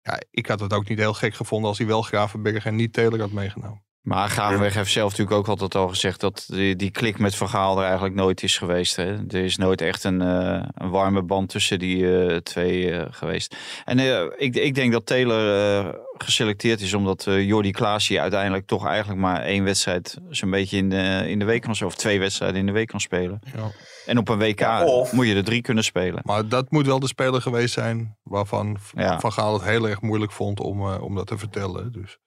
[0.03, 2.93] Ja, ik had het ook niet heel gek gevonden als hij wel Gravenberg en niet
[2.93, 3.85] Taylor had meegenomen.
[4.03, 7.79] Maar Gravenberg heeft zelf natuurlijk ook altijd al gezegd dat die, die klik met Vergaal
[7.79, 8.97] er eigenlijk nooit is geweest.
[8.97, 9.17] Hè?
[9.29, 13.57] Er is nooit echt een, uh, een warme band tussen die uh, twee uh, geweest.
[13.85, 13.99] En
[14.39, 19.65] ik, ik denk dat Taylor geselecteerd is omdat Jordi Klaasje uiteindelijk toch eigenlijk maar één
[19.65, 22.89] wedstrijd zo'n beetje in de, in de week kan of twee wedstrijden in de week
[22.89, 23.41] kan spelen.
[23.57, 23.71] Ja.
[24.07, 25.13] En op een WK ja, of...
[25.13, 26.21] moet je er drie kunnen spelen.
[26.25, 29.21] Maar dat moet wel de speler geweest zijn waarvan ja.
[29.21, 31.93] Van Gaal het heel erg moeilijk vond om, om dat te vertellen.
[31.93, 32.19] Dus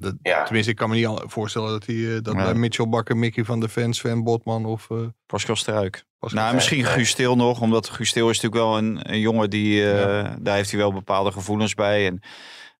[0.00, 0.42] dat, ja.
[0.44, 3.68] Tenminste, ik kan me niet voorstellen dat, hij, dat bij Mitchell Bakker, Mickey van der
[3.68, 4.88] Ven, Sven Botman of...
[4.90, 6.04] Uh, Pascal Struik.
[6.18, 9.50] Pascal nou, misschien Guus Stil nog, omdat Guus Stil is natuurlijk wel een, een jongen
[9.50, 9.80] die...
[9.80, 10.36] Uh, ja.
[10.40, 12.06] Daar heeft hij wel bepaalde gevoelens bij.
[12.06, 12.20] En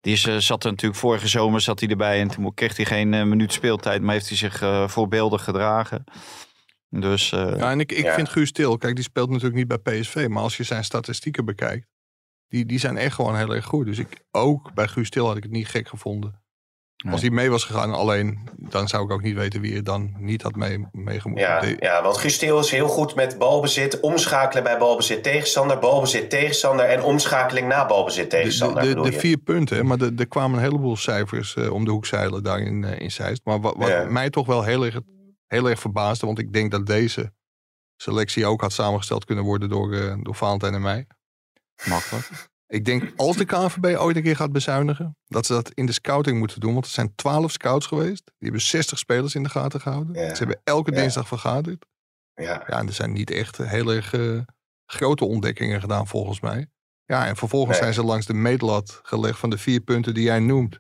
[0.00, 2.86] die is, uh, zat er natuurlijk vorige zomer zat hij erbij en toen kreeg hij
[2.86, 6.04] geen minuut speeltijd, maar heeft hij zich voorbeeldig gedragen.
[6.88, 10.26] Dus, ja, en ik, ik vind Guus Stil, kijk, die speelt natuurlijk niet bij PSV,
[10.28, 11.86] maar als je zijn statistieken bekijkt,
[12.48, 13.86] die, die zijn echt gewoon heel erg goed.
[13.86, 16.42] Dus ik, ook bij Guus Stil had ik het niet gek gevonden.
[17.02, 17.12] Nee.
[17.12, 20.14] Als hij mee was gegaan alleen, dan zou ik ook niet weten wie er dan
[20.18, 21.46] niet had mee, meegemoeten.
[21.46, 26.86] Ja, ja, want Gusteel is heel goed met balbezit, omschakelen bij balbezit tegenstander, balbezit tegenstander
[26.86, 28.82] en omschakeling na balbezit tegenstander.
[28.82, 31.90] De, de, de, de vier punten, maar er kwamen een heleboel cijfers uh, om de
[31.90, 33.40] hoek zeilen daar in, uh, in Zeist.
[33.44, 34.04] Maar wat, wat ja.
[34.04, 35.00] mij toch wel heel erg,
[35.46, 37.32] heel erg verbaasde, want ik denk dat deze
[37.96, 41.06] selectie ook had samengesteld kunnen worden door, uh, door Valentijn en mij.
[41.84, 42.48] Makkelijk.
[42.70, 45.92] Ik denk als de KNVB ooit een keer gaat bezuinigen, dat ze dat in de
[45.92, 46.72] scouting moeten doen.
[46.72, 48.22] Want er zijn twaalf scouts geweest.
[48.24, 50.22] Die hebben 60 spelers in de gaten gehouden.
[50.22, 50.34] Ja.
[50.34, 51.00] Ze hebben elke ja.
[51.00, 51.86] dinsdag vergaderd.
[52.34, 52.64] Ja.
[52.66, 54.40] ja, en er zijn niet echt heel erg uh,
[54.86, 56.66] grote ontdekkingen gedaan volgens mij.
[57.04, 57.80] Ja, en vervolgens nee.
[57.80, 60.78] zijn ze langs de meetlat gelegd van de vier punten die jij noemt.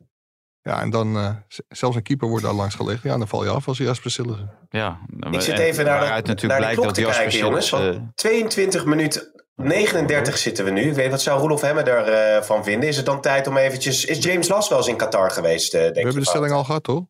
[0.62, 1.34] Ja, en dan uh,
[1.68, 3.02] zelfs een keeper wordt daar langs gelegd.
[3.02, 4.50] Ja, dan val je af als Jasper Sillissen.
[4.68, 5.00] Ja,
[5.30, 7.72] ik zit even naar de, naar de klok te kijken, jongens.
[7.72, 10.82] Uh, 22 minuten 39 zitten we nu.
[10.82, 12.88] Ik weet wat zou Roelof Hemmer ervan uh, vinden.
[12.88, 14.04] Is het dan tijd om eventjes...
[14.04, 16.64] Is James Last wel eens in Qatar geweest, uh, denk We hebben de stelling al
[16.64, 17.04] gehad, toch?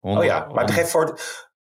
[0.00, 1.18] Oh ja, maar geef voor,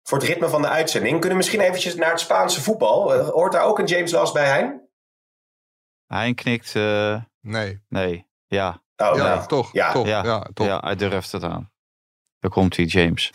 [0.04, 1.12] voor het ritme van de uitzending...
[1.12, 3.16] kunnen we misschien eventjes naar het Spaanse voetbal.
[3.16, 4.90] Uh, hoort daar ook een James Last bij Hein?
[6.08, 6.74] Hein knikt...
[7.42, 7.82] nee.
[7.90, 8.84] Nee, ja.
[8.98, 9.46] Oh, ja, nee.
[9.46, 9.74] toch.
[9.74, 9.92] Ja.
[9.92, 10.24] toch, ja.
[10.24, 10.68] ja, toch.
[10.68, 11.72] ja, hij durft het aan.
[12.40, 13.32] Daar komt hij, James.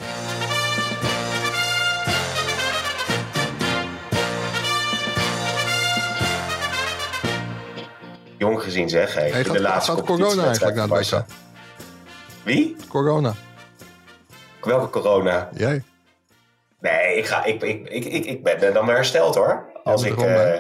[8.67, 9.15] Gezien zeg.
[9.15, 11.25] Hey, hey, gaat, de laatste gaat corona eigenlijk naar het WK?
[12.45, 12.77] Wie?
[12.89, 13.35] Corona.
[14.61, 15.49] Welke corona?
[15.53, 15.83] Jij.
[16.81, 19.71] Nee, ik, ga, ik, ik, ik, ik, ik ben dan weer hersteld hoor.
[19.85, 20.55] Als ik, uh,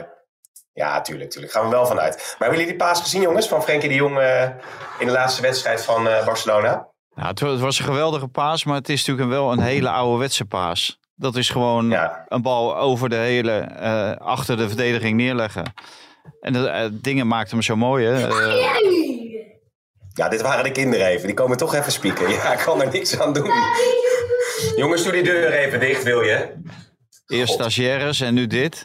[0.73, 1.53] ja, tuurlijk, tuurlijk.
[1.53, 2.17] Gaan we wel vanuit.
[2.17, 4.43] Maar hebben jullie die paas gezien, jongens, van Frenkie de Jong uh,
[4.99, 6.89] in de laatste wedstrijd van uh, Barcelona?
[7.15, 10.45] Nou, het, het, was een geweldige paas, maar het is natuurlijk wel een hele ouderwetse
[10.45, 11.01] paas.
[11.15, 12.25] Dat is gewoon ja.
[12.29, 15.73] een bal over de hele, uh, achter de verdediging neerleggen.
[16.41, 18.29] En de uh, dingen maakten hem zo mooi, hè?
[18.29, 18.65] Uh,
[20.15, 21.27] ja, dit waren de kinderen even.
[21.27, 22.31] Die komen toch even spieken.
[22.31, 23.51] Ja, ik kan er niks aan doen.
[24.77, 26.55] Jongens, doe die deur even dicht, wil je?
[27.27, 28.85] Eerst stagiaires en nu dit.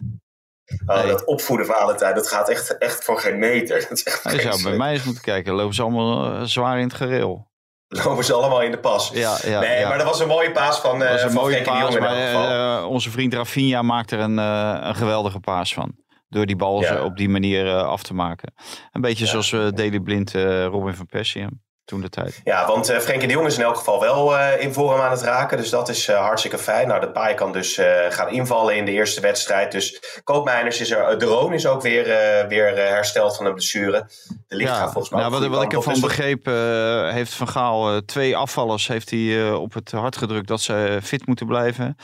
[0.85, 1.07] Oh, nee.
[1.07, 3.79] Dat opvoeden Valentijn, dat gaat echt, echt voor geen meter.
[3.79, 5.53] Dat is echt Je zou bij mij eens moeten kijken.
[5.53, 7.49] Lopen ze allemaal uh, zwaar in het gereel.
[7.87, 9.11] Lopen ze allemaal in de pas.
[9.13, 9.87] Ja, ja, nee, ja.
[9.87, 12.01] maar dat was een mooie paas van, dat was een van mooie Frenkie paas, in
[12.01, 15.95] maar, uh, onze vriend Rafinha maakt er een, uh, een geweldige paas van.
[16.31, 17.03] Door die bal Ja.
[17.03, 18.53] op die manier uh, af te maken.
[18.91, 19.29] Een beetje Ja.
[19.29, 21.45] zoals uh, Daily Blind uh, Robin van Persie.
[21.85, 22.41] toen de tijd.
[22.43, 25.11] Ja, want eh Frenkie de Jong is in elk geval wel eh, in vorm aan
[25.11, 25.57] het raken.
[25.57, 26.87] Dus dat is eh, hartstikke fijn.
[26.87, 29.71] Nou, de paai kan dus eh, gaan invallen in de eerste wedstrijd.
[29.71, 31.19] Dus Koopmeiners is er.
[31.19, 34.07] De Roon is ook weer, eh, weer eh, hersteld van een blessure.
[34.47, 37.47] De licht gaat volgens mij nou, wat, wat ik ervan Dus begreep, eh, heeft Van
[37.47, 41.45] Gaal eh, twee afvallers heeft hij, eh, op het hart gedrukt dat ze fit moeten
[41.47, 41.95] blijven.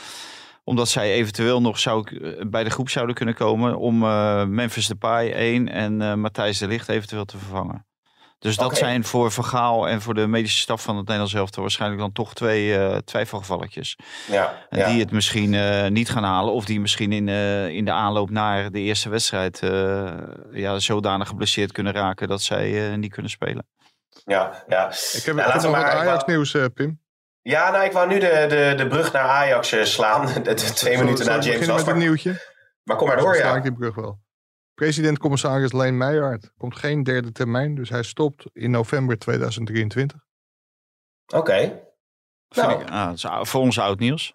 [0.68, 4.88] Omdat zij eventueel nog zou, eh, bij de groep zouden kunnen komen om eh, Memphis
[4.88, 7.86] Depay één en eh, Matthijs de Ligt eventueel te vervangen.
[8.40, 11.62] Dus dat zijn voor Van Gaal en voor de medische staf van het Nederlands elftal
[11.62, 13.96] waarschijnlijk dan toch twee eh twijfelgevalletjes.
[14.32, 14.88] Ja, En ja.
[14.90, 16.54] die het misschien eh, niet gaan halen.
[16.54, 20.14] Of die misschien in, eh, in de aanloop naar de eerste wedstrijd eh,
[20.52, 23.68] ja, zodanig geblesseerd kunnen raken dat zij eh, niet kunnen spelen.
[24.26, 24.88] ja, ja.
[24.88, 27.00] Ik heb, Ja, ik heb nog wat maar- Ajax nieuws, eh, Pim.
[27.50, 30.26] Ja, nou, ik wou nu de, de, de brug naar Ajax eh, slaan.
[30.34, 31.82] De, de twee Zullen- minuten zullen na we James beginnen met was.
[31.82, 32.54] een Maar, nieuwtje?
[32.84, 33.56] maar kom maar door, ja.
[33.56, 34.20] ik die brug wel.
[34.74, 40.20] President-commissaris Leen Meijer komt geen derde termijn, dus hij stopt in november 2023.
[41.34, 41.58] Oké.
[42.50, 42.82] Vind Nou.
[42.82, 44.34] ik, ah, dat is ou- voor ons oud nieuws.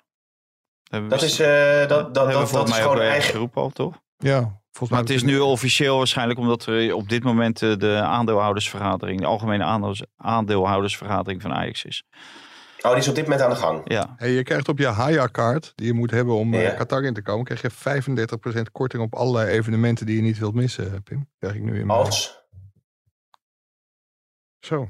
[0.90, 1.48] We Dat is, eh,
[1.88, 3.30] dat, dat, hebben we dat, is mij ook gewoon eigen...
[3.30, 3.94] geroepen al, toch?
[4.16, 4.88] Ja, volgens mij.
[4.88, 9.26] Maar het is nu officieel waarschijnlijk omdat er op dit moment eh, de aandeelhoudersvergadering, de
[9.26, 12.04] algemene aandeel- aandeelhoudersvergadering van Ajax is.
[12.82, 13.80] Oh, die is op dit moment aan de gang.
[13.84, 16.74] Ja, Hey, je krijgt op je Haya-kaart, die je moet hebben om eh, Ja.
[16.74, 20.54] Qatar in te komen, krijg je 35% korting op allerlei evenementen die je niet wilt
[20.54, 21.28] missen, eh, Pim.
[21.38, 21.98] Krijg ik nu in mijn...
[21.98, 22.44] Als?
[24.60, 24.88] Zo.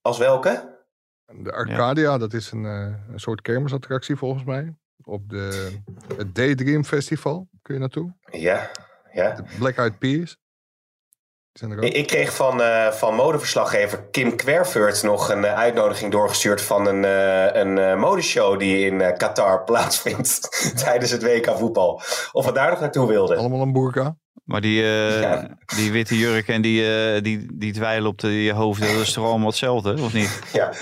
[0.00, 0.80] Als welke?
[1.26, 4.74] De Arcadia, dat is een, eh, een soort kermisattractie volgens mij.
[5.04, 5.78] Op de,
[6.16, 8.14] het Daydream Festival kun je naartoe.
[8.30, 8.70] Ja,
[9.12, 9.34] ja.
[9.34, 10.36] De Black Eyed Peas.
[10.36, 11.41] Die zijn er ook.
[11.60, 16.86] Ik, ik kreeg van, eh, van modeverslaggever Kim Kwervert nog een eh, uitnodiging doorgestuurd van
[16.86, 20.40] een, eh, een eh, modeshow die in eh, Qatar plaatsvindt
[20.84, 22.02] tijdens het WK voetbal.
[22.32, 23.38] Of we daar nog naartoe wilden.
[23.38, 24.16] Allemaal een burka.
[24.44, 25.56] maar die, eh, Ja.
[25.76, 29.12] die witte jurk en die, eh, die, die dweilen op de je hoofd, dat is
[29.12, 30.40] toch allemaal hetzelfde, of niet?
[30.52, 30.72] Ja.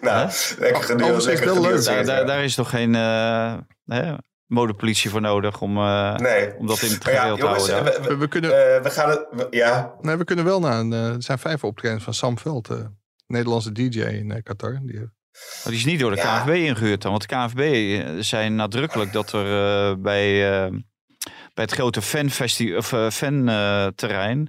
[0.00, 1.84] nou, lekker is het wel leuk.
[1.84, 3.54] Daar, daar, daar is toch geen eh,
[3.86, 4.14] hè,
[4.48, 6.56] modepolitie voor nodig om, eh, Nee.
[6.56, 7.92] om dat in het ja, geheel te jongens, houden.
[7.94, 9.26] we, We, we, we kunnen, eh, we gaan het...
[9.30, 10.92] we- ja, nee, we kunnen wel naar een...
[10.92, 12.76] eh, er zijn vijf optredens van Sam Veld, eh,
[13.26, 14.78] Nederlandse DJ in Qatar.
[14.82, 15.08] Die, Maar
[15.64, 16.40] die is niet door de Ja.
[16.42, 17.10] KNVB ingehuurd dan.
[17.10, 19.44] Want de KNVB zijn nadrukkelijk dat er
[19.90, 20.70] eh, bij, eh,
[21.54, 24.48] bij het grote fanfesti- of, fanterrein...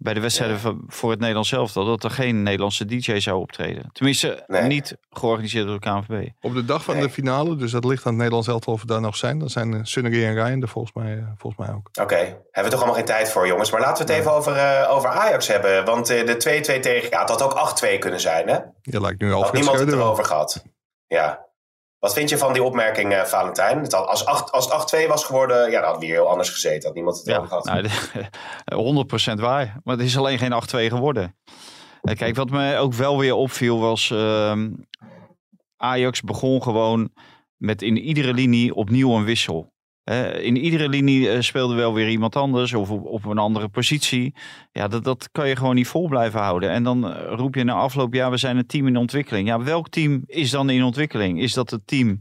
[0.00, 1.84] bij de wedstrijden voor het Nederlands elftal...
[1.84, 3.90] dat er geen Nederlandse DJ zou optreden.
[3.92, 4.62] Tenminste, Nee.
[4.62, 6.28] niet georganiseerd door de KNVB.
[6.40, 7.02] op de dag van Nee.
[7.06, 9.38] de finale, dus dat ligt aan het Nederlands elftal of we daar nog zijn.
[9.38, 11.88] Dan zijn uh, Sunnery en Ryan er volgens mij, eh, volgens mij ook.
[12.02, 12.16] oké.
[12.16, 13.70] Hebben we toch allemaal geen tijd voor, jongens.
[13.70, 15.84] Maar laten we het even over, eh, over Ajax hebben.
[15.84, 17.10] Want eh, de 2-2 tegen...
[17.10, 18.58] Ja, het had ook 8-2 kunnen zijn, hè?
[18.82, 20.64] Je lijkt nu Had Alfred niemand het erover gehad.
[21.06, 21.46] Ja.
[21.98, 23.78] Wat vind je van die opmerking, eh, Valentijn?
[23.82, 24.72] Het had, als, acht- als het
[25.04, 26.84] 8-2 was geworden, ja, dan hadden we hier heel anders gezeten.
[26.86, 27.64] Had niemand het Ja, gehad.
[27.64, 29.80] nou, de- 100% waar.
[29.84, 31.36] Maar het is alleen geen 8-2 geworden.
[32.02, 34.10] Eh, Kijk, wat me ook wel weer opviel was...
[34.10, 34.70] ehm,
[35.76, 37.10] Ajax begon gewoon
[37.56, 39.72] met in iedere linie opnieuw een wissel.
[40.42, 44.34] In iedere linie eh, speelde wel weer iemand anders of op, een andere positie.
[44.72, 46.70] Ja, dat, dat kan je gewoon niet vol blijven houden.
[46.70, 49.48] En dan eh, roep je na afloop, ja, we zijn een team in ontwikkeling.
[49.48, 51.40] Ja, welk team is dan in ontwikkeling?
[51.40, 52.20] Is dat het team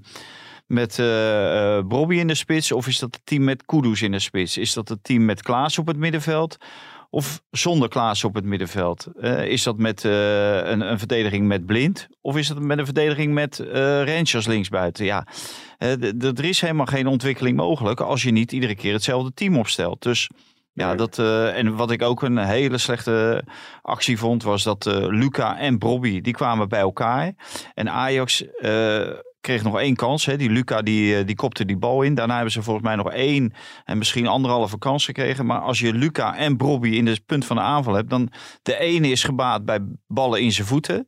[0.66, 4.20] met eh Bobby in de spits of is dat het team met Kudus in de
[4.20, 4.58] spits?
[4.58, 6.58] Is dat het team met Klaas op het middenveld
[7.10, 9.08] of zonder Klaas op het middenveld?
[9.20, 12.86] Eh, is dat met eh, een, een verdediging met Blind of is dat met een
[12.86, 15.06] verdediging met eh Rangers linksbuiten?
[15.06, 15.28] Ja,
[15.78, 20.02] er is helemaal geen ontwikkeling mogelijk als je niet iedere keer hetzelfde team opstelt.
[20.02, 20.30] Dus
[20.74, 23.44] ja, dat, en wat ik ook een hele slechte
[23.82, 27.34] actie vond, was dat Luca en Bobby, die kwamen bij elkaar.
[27.74, 28.44] En Ajax
[29.48, 30.26] kreeg nog één kans.
[30.26, 30.38] Hè.
[30.38, 32.16] Die Luca die, eh, die kopte die bal in.
[32.16, 33.54] Daarna hebben ze volgens mij nog één
[33.86, 35.46] en misschien anderhalve kans gekregen.
[35.46, 38.30] Maar als je Luca en Bobby in het punt van de aanval hebt, dan
[38.62, 41.06] de ene is gebaat bij ballen in zijn voeten.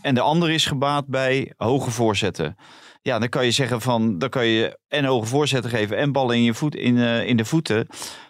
[0.00, 2.56] En de andere is gebaat bij hoge voorzetten.
[3.02, 6.36] Ja, dan kan je zeggen van, dan kan je en hoge voorzetten geven en ballen
[6.36, 7.86] in, je voet, in, eh, in de voeten.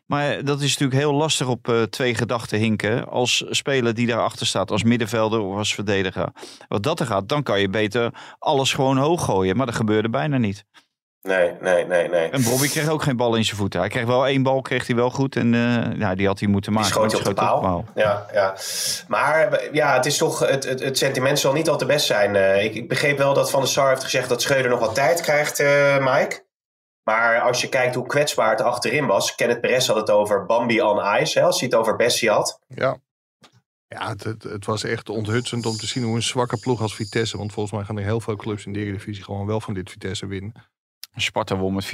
[0.09, 4.47] Maar dat is natuurlijk heel lastig op eh, twee gedachten hinken als speler die daarachter
[4.47, 6.29] staat, als middenvelder of als verdediger.
[6.69, 9.57] Wat dat er gaat, dan kan je beter alles gewoon hoog gooien.
[9.57, 10.65] Maar dat gebeurde bijna niet.
[11.23, 12.29] Nee, nee, nee, nee.
[12.31, 13.81] En Bobby kreeg ook geen bal in zijn voeten.
[13.81, 15.37] Hij kreeg wel één bal, kreeg hij wel goed.
[15.37, 15.53] En
[15.99, 16.95] ja, die had hij moeten Die maken.
[16.95, 17.85] schoot op de die paal.
[17.95, 18.55] Ja, ja.
[19.09, 22.37] Maar ja, het is toch, het, het, het sentiment zal niet al te best zijn.
[22.37, 24.95] Eh, ik, ik begreep wel dat Van der Sar heeft gezegd dat Schreuder nog wat
[24.95, 26.47] tijd krijgt, eh, Mike.
[27.09, 29.35] Maar als je kijkt hoe kwetsbaar het achterin was.
[29.35, 31.39] Kenneth Perez had het over Bambi on ice.
[31.39, 32.61] Hè, als hij het over Bessie had.
[32.67, 33.01] Ja.
[33.87, 36.95] Ja, het, het, het was echt onthutsend om te zien hoe een zwakke ploeg als
[36.95, 37.37] Vitesse...
[37.37, 39.91] want volgens mij gaan er heel veel clubs in de Eredivisie gewoon wel van dit
[39.91, 40.53] Vitesse winnen.
[41.15, 41.89] Sparta won met 4-0.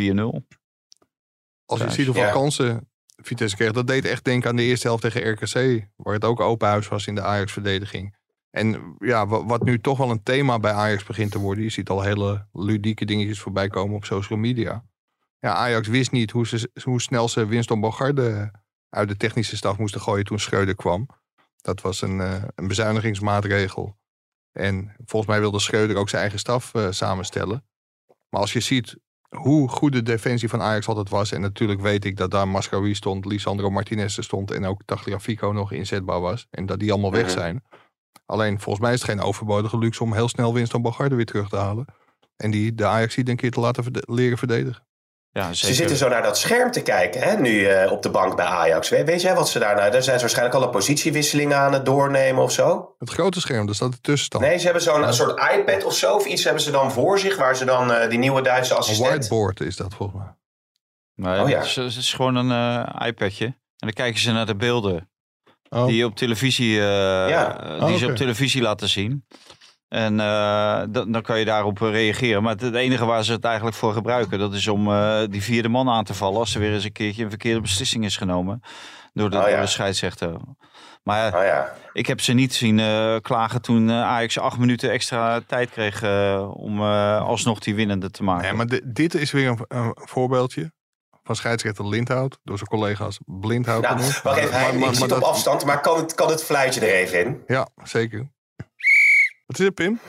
[1.67, 2.33] Als je ziet hoeveel ja.
[2.33, 5.87] kansen Vitesse kreeg, dat deed echt denken aan de eerste helft tegen RKC.
[5.97, 8.17] Waar het ook open huis was in de Ajax-verdediging.
[8.51, 11.65] En ja, wa- wat nu toch wel een thema bij Ajax begint te worden.
[11.65, 14.85] Je ziet al hele ludieke dingetjes voorbij komen op social media.
[15.45, 18.51] Ja, Ajax wist niet hoe, ze, hoe snel ze Winston Bogarde
[18.89, 21.09] uit de technische staf moesten gooien toen Schreuder kwam.
[21.61, 23.97] Dat was een, eh, een bezuinigingsmaatregel.
[24.53, 27.65] En volgens mij wilde Schreuder ook zijn eigen staf eh, samenstellen.
[28.29, 28.97] Maar als je ziet
[29.29, 31.33] hoe goed de defensie van Ajax altijd was.
[31.33, 34.51] En natuurlijk weet ik dat daar Mascarui stond, Lisandro Martinez stond.
[34.51, 36.47] En ook Tagliafico nog inzetbaar was.
[36.51, 37.33] En dat die allemaal weg Mhm.
[37.33, 37.65] zijn.
[38.27, 41.49] Alleen volgens mij is het geen overbodige luxe om heel snel Winston Bogarde weer terug
[41.49, 41.87] te halen.
[42.37, 44.87] En die de Ajax een keer te laten verde- leren verdedigen.
[45.37, 48.37] Ja, Ze zitten zo naar dat scherm te kijken, hè, nu eh, op de bank
[48.37, 48.89] bij Ajax.
[48.89, 49.91] We- weet jij wat ze daar nou...
[49.91, 52.95] Daar zijn ze waarschijnlijk alle positiewisselingen aan het doornemen of zo.
[52.99, 54.45] Het grote scherm, daar staat de tussenstand.
[54.45, 56.15] Nee, ze hebben zo'n een soort iPad of zo.
[56.15, 58.79] Of iets hebben ze dan voor zich, waar ze dan eh, die nieuwe Duitse Een
[58.79, 59.09] assistent...
[59.11, 60.33] whiteboard is dat volgens mij.
[61.15, 61.57] Nee, Oh ja.
[61.59, 63.45] het, is, het is gewoon een eh, iPadje.
[63.45, 65.09] En dan kijken ze naar de beelden
[65.71, 67.59] Oh, die op televisie, Ja.
[67.81, 68.13] Oh, die ze oké.
[68.13, 69.25] op televisie laten zien.
[69.89, 72.43] En eh, dan, dan kan je daarop reageren.
[72.43, 75.43] Maar het, het enige waar ze het eigenlijk voor gebruiken, dat is om eh, die
[75.43, 78.17] vierde man aan te vallen als er weer eens een keertje een verkeerde beslissing is
[78.17, 78.61] genomen
[79.13, 79.61] door de, Oh ja.
[79.61, 80.37] de scheidsrechter.
[81.03, 81.73] Maar ja, Oh ja.
[81.93, 86.03] ik heb ze niet zien eh, klagen toen eh, Ajax acht minuten extra tijd kreeg
[86.03, 88.43] eh, om eh, alsnog die winnende te maken.
[88.45, 90.73] Nee, maar di- dit is weer een, een voorbeeldje
[91.23, 92.39] van scheidsrechter Lindhout.
[92.43, 95.97] Door zijn collega's Blindhout Nou, wacht even, hij, ik zit op dat- afstand, maar kan
[95.99, 97.43] het, kan het fluitje er even in?
[97.47, 98.33] Ja, zeker.
[99.47, 100.01] Wat is het, Pim?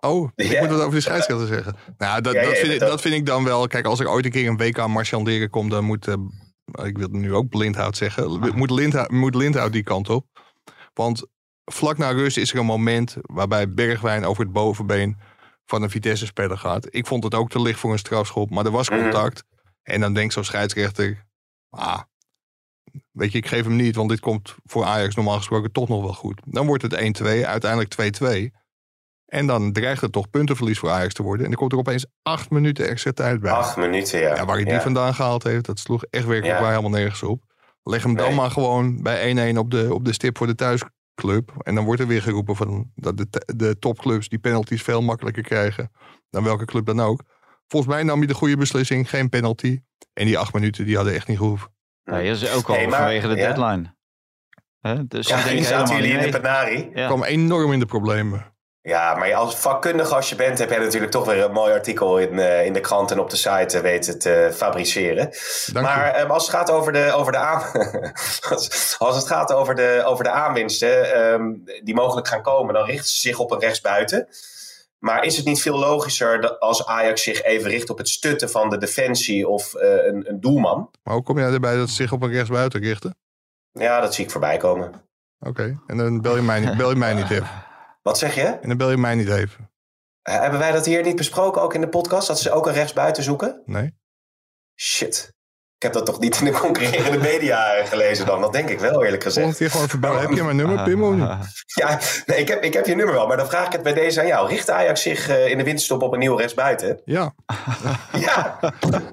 [0.00, 0.60] Oh, ik Ja.
[0.60, 1.76] moet wat over die scheidsrechter zeggen.
[1.98, 3.66] Nou, dat, Ja, ja, dat, vind ik, dat- vind ik dan wel...
[3.66, 5.68] Kijk, als ik ooit een keer een WK marchanderen kom...
[5.68, 6.08] dan moet...
[6.08, 6.14] eh,
[6.84, 8.54] ik wil nu ook Blindhout zeggen.
[8.56, 10.26] Moet Lindhout, moet Lindhout die kant op.
[10.94, 11.26] Want
[11.64, 13.16] vlak na rust is er een moment...
[13.20, 15.16] waarbij Bergwijn over het bovenbeen
[15.66, 16.86] van een Vitesse-speler gaat.
[16.90, 19.00] Ik vond het ook te licht voor een strafschop, maar er was Mhm.
[19.00, 19.44] contact.
[19.82, 21.24] En dan denkt zo'n scheidsrechter...
[21.70, 22.00] Ah,
[23.12, 26.02] weet je, ik geef hem niet, want dit komt voor Ajax normaal gesproken toch nog
[26.02, 26.40] wel goed.
[26.44, 27.94] Dan wordt het 1-2, uiteindelijk
[28.52, 28.62] 2-2.
[29.24, 31.44] En dan dreigt het toch puntenverlies voor Ajax te worden.
[31.44, 33.50] En dan komt er opeens acht minuten extra tijd bij.
[33.52, 34.34] Acht minuten, ja.
[34.34, 34.80] Ja, waar hij die Ja.
[34.80, 36.60] vandaan gehaald heeft, dat sloeg echt werkelijk Ja.
[36.62, 37.42] waar helemaal nergens op.
[37.82, 39.20] Leg hem dan maar gewoon bij
[39.54, 41.52] 1-1 op de, op de stip voor de thuisclub.
[41.62, 43.26] En dan wordt er weer geroepen van dat de,
[43.56, 45.90] de topclubs die penalties veel makkelijker krijgen
[46.30, 47.22] dan welke club dan ook.
[47.66, 49.80] Volgens mij nam hij de goede beslissing, geen penalty.
[50.12, 51.73] En die acht minuten die hadden echt niet gehoeven.
[52.04, 53.52] Nee, dat is ook al maar- vanwege de ja.
[53.52, 53.94] deadline.
[54.80, 55.06] Hè?
[55.06, 56.40] Dus Ja, die zaten helemaal jullie in niet de mee.
[56.40, 56.90] penarie.
[56.94, 57.06] Ja.
[57.06, 58.52] kwam enorm in de problemen.
[58.82, 62.18] Ja, maar als vakkundige als je bent, heb jij natuurlijk toch weer een mooi artikel
[62.18, 65.30] in, eh, in de krant en op de site eh, weten te fabriceren.
[65.72, 66.12] Dank maar je.
[66.12, 67.62] eh, als het gaat over de, over de, aan,
[68.50, 71.52] als, als het gaat over de, over de aanwinsten ehm,
[71.84, 74.28] die mogelijk gaan komen, dan richten ze zich op een rechtsbuiten.
[75.04, 78.50] Maar is het niet veel logischer dat als Ajax zich even richt op het stutten
[78.50, 80.90] van de defensie of eh, een, een doelman?
[81.02, 83.16] Maar hoe kom jij erbij dat ze zich op een rechtsbuiten richten?
[83.72, 84.92] Ja, dat zie ik voorbij komen.
[85.38, 87.48] Oké, en dan bel je, mij niet, bel je mij niet even.
[88.02, 88.42] Wat zeg je?
[88.42, 89.70] En dan bel je mij niet even.
[90.22, 92.72] Eh, hebben wij dat hier niet besproken, ook in de podcast, dat ze ook een
[92.72, 93.62] rechtsbuiten zoeken?
[93.64, 93.94] Nee?
[94.74, 95.32] Shit.
[95.78, 98.40] Ik heb dat toch niet in de concurrerende media gelezen dan?
[98.40, 99.56] Dat denk ik wel, eerlijk Volgende gezegd.
[99.58, 100.20] keer gewoon even bellen.
[100.20, 101.62] Heb je mijn nummer, Pim, of niet?
[101.80, 103.92] Ja, nee, ik heb, ik heb je nummer wel, maar dan vraag ik het bij
[103.94, 104.48] deze aan jou.
[104.48, 107.00] Richt Ajax zich eh, in de winterstop op een nieuwe rechtsbuiten?
[107.04, 107.34] Ja,
[108.26, 108.58] Ja,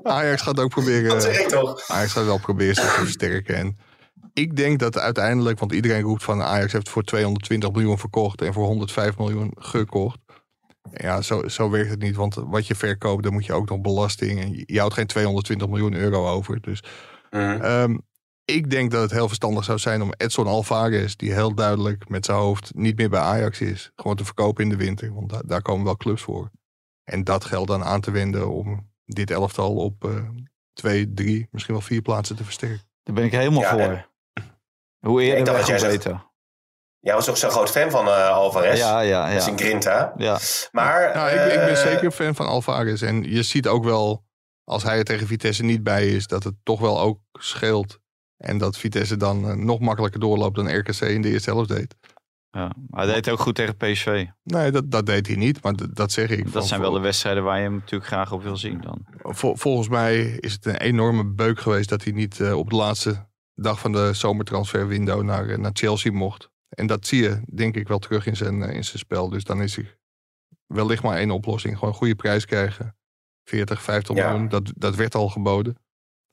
[0.04, 1.10] Ajax gaat ook proberen...
[1.10, 1.84] dat zeg ik toch.
[1.88, 3.56] Ajax gaat wel proberen zich te versterken.
[3.56, 3.78] En
[4.34, 8.54] ik denk dat uiteindelijk, want iedereen roept van Ajax heeft voor 220 miljoen verkocht en
[8.54, 10.17] voor 105 miljoen gekocht.
[10.94, 13.82] Ja, zo, zo werkt het niet, want wat je verkoopt, dan moet je ook nog
[13.82, 14.39] belasting.
[14.39, 16.62] En je- houdt geen 220 miljoen euro over.
[16.62, 16.84] Dus
[17.30, 17.62] Mhm.
[17.62, 17.98] ehm,
[18.46, 22.26] ik denk dat het heel verstandig zou zijn om Edson Alvarez, die heel duidelijk met
[22.26, 25.13] zijn hoofd niet meer bij Ajax is, gewoon te verkopen in de winter.
[25.13, 26.52] Want daar, daar komen wel clubs voor.
[27.04, 30.30] En dat geld dan aan te wenden om dit elftal op eh,
[30.74, 32.82] twee, drie, misschien wel vier plaatsen te versterken.
[33.04, 34.10] Daar ben ik helemaal Ja, voor.
[35.00, 36.30] Hoe ik eerder dacht dat hoe beter.
[37.02, 38.80] Jij was toch zo'n groot fan van eh Alvarez?
[38.80, 39.52] Ja, ja, Dat is ja.
[39.52, 40.14] een Grinta.
[40.18, 40.40] ja.
[40.72, 43.02] Maar, Nou, ik, ben- ik ben eh, zeker fan van Alvarez.
[43.02, 44.24] En je ziet ook wel,
[44.64, 48.00] als hij er tegen Vitesse niet bij is, dat het toch wel ook scheelt.
[48.38, 51.96] En dat Vitesse dan eh, nog makkelijker doorloopt dan RKC in de eerste helft deed.
[52.52, 52.72] ja.
[52.90, 54.26] Hij deed ook goed tegen PSV.
[54.44, 56.44] Nee, dat, dat deed hij niet, maar dat, zeg ik.
[56.44, 59.06] Dat Van- zijn wel de wedstrijden waar je hem natuurlijk graag op wil zien dan.
[59.22, 63.28] vol- volgens mij is het een enorme beuk geweest dat hij niet op de laatste
[63.56, 66.50] dag van de zomertransferwindow naar, naar Chelsea mocht.
[66.71, 69.29] En dat zie je denk ik wel terug in zijn, eh, in zijn spel.
[69.29, 69.97] Dus dan is er
[70.65, 71.73] wellicht maar één oplossing.
[71.73, 72.97] Gewoon een goede prijs krijgen.
[73.43, 74.29] 40, 50 Ja.
[74.29, 75.75] miljoen, dat, dat werd al geboden.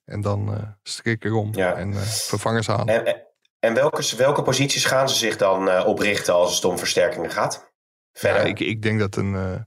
[0.04, 1.74] En dan eh strik erom Ja.
[1.74, 2.86] en eh, vervangers halen.
[2.86, 3.26] En, en-
[3.58, 7.72] en welke, welke posities gaan ze zich dan oprichten als het om versterkingen gaat?
[8.12, 8.40] Verder.
[8.42, 9.66] Ja, ik, ik denk dat een,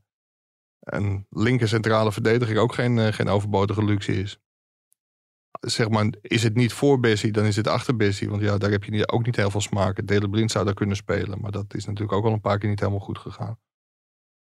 [0.80, 4.40] een linker centrale verdediger ook geen, geen overbodige luxe is.
[5.60, 8.30] Zeg maar, is het niet voor Bessie, dan is het achter Bessie.
[8.30, 10.06] Want ja, daar heb je ook niet heel veel smaken.
[10.06, 11.42] Dele Blind zou daar kunnen spelen.
[11.42, 13.58] Maar dat is natuurlijk ook al een paar keer niet helemaal goed gegaan.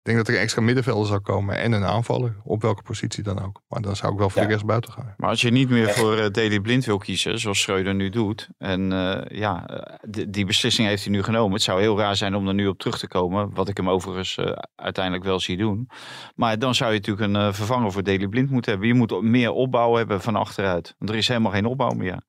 [0.06, 2.36] Ik denk dat er een extra middenvelder zou komen en een aanvaller.
[2.44, 3.62] Op welke positie dan ook.
[3.68, 4.48] Maar dan zou ik wel voor Ja.
[4.48, 5.14] de rest buiten gaan.
[5.18, 8.50] Maar als je niet meer voor Daley Blind wil kiezen, zoals Schreuder nu doet.
[8.58, 11.54] En eh, ja, eh, die, beslissing heeft hij nu genomen.
[11.54, 13.54] Het zou heel raar zijn om er nu op terug te komen.
[13.54, 14.40] Wat ik hem overigens
[14.76, 15.90] uiteindelijk wel zie doen.
[16.36, 18.90] Maar dan zou je natuurlijk een eh, vervanger voor Daley Blind moeten hebben.
[18.90, 20.96] Je moet meer opbouw hebben van achteruit.
[20.98, 22.22] Want er is helemaal geen opbouw meer.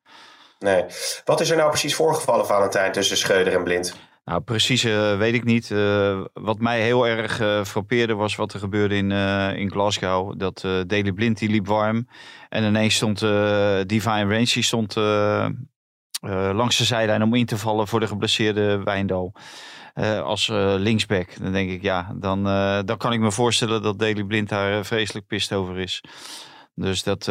[0.59, 0.85] Nee.
[1.25, 3.97] Wat is er nou precies voorgevallen, Valentijn, tussen Schreuder en Blind?
[4.27, 5.71] Nou, precies eh, weet ik niet.
[5.71, 9.11] Eh, wat mij heel erg eh frappeerde was wat er gebeurde in,
[9.57, 10.39] in Glasgow.
[10.39, 12.09] Dat Daley Blind die liep warm.
[12.49, 13.19] En ineens stond
[13.89, 14.95] Divine Range stond
[16.53, 19.33] langs de zijlijn om in te vallen voor de geblesseerde Wijndal.
[20.23, 20.49] Als
[20.79, 21.41] linksback.
[21.41, 22.45] Dan denk ik, ja, dan,
[22.87, 26.01] dan kan ik me voorstellen dat Daley Blind daar vreselijk pist over is.
[26.75, 27.25] Dus dat,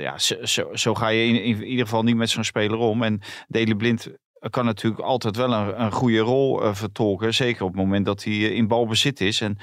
[0.00, 3.02] ja, zo, zo, zo ga je in, in ieder geval niet met zo'n speler om.
[3.02, 4.08] En Daley Blind
[4.50, 7.34] kan natuurlijk altijd wel een, een goede rol eh, vertolken.
[7.34, 9.40] Zeker op het moment dat hij eh, in balbezit is.
[9.40, 9.58] En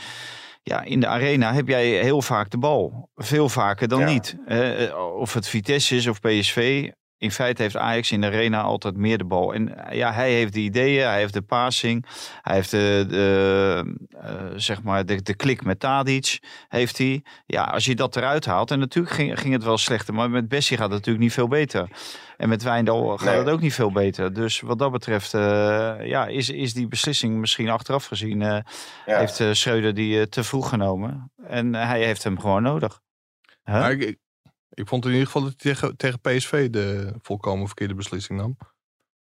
[0.64, 3.10] ja, in de arena heb jij heel vaak de bal.
[3.16, 4.06] Veel vaker dan Ja.
[4.06, 4.36] niet.
[4.46, 6.90] Eh, of het Vitesse is of PSV.
[7.24, 9.54] In feite heeft Ajax in de arena altijd meer de bal.
[9.54, 12.06] En eh, ja, hij heeft de ideeën, hij heeft de passing.
[12.42, 16.40] Hij heeft de, de, eh, zeg maar de, de klik met Tadic.
[16.68, 17.24] Heeft hij.
[17.46, 18.72] Ja, als je dat eruit haalt.
[18.72, 20.14] En natuurlijk ging, ging het wel slechter.
[20.14, 21.90] Maar met Bessie gaat het natuurlijk niet veel beter.
[22.38, 23.38] En met Wijndal gaat Nee.
[23.38, 24.34] het ook niet veel beter.
[24.34, 28.40] Dus wat dat betreft eh, ja, is, is die beslissing misschien achteraf gezien...
[28.40, 28.64] Ja.
[29.06, 31.32] heeft Schreuder die te vroeg genomen.
[31.48, 33.02] En hij heeft hem gewoon nodig.
[33.64, 33.80] Huh?
[33.80, 34.18] Maar ik,
[34.74, 38.58] ik, vond in ieder geval dat hij tegen, tegen PSV de volkomen verkeerde beslissing nam.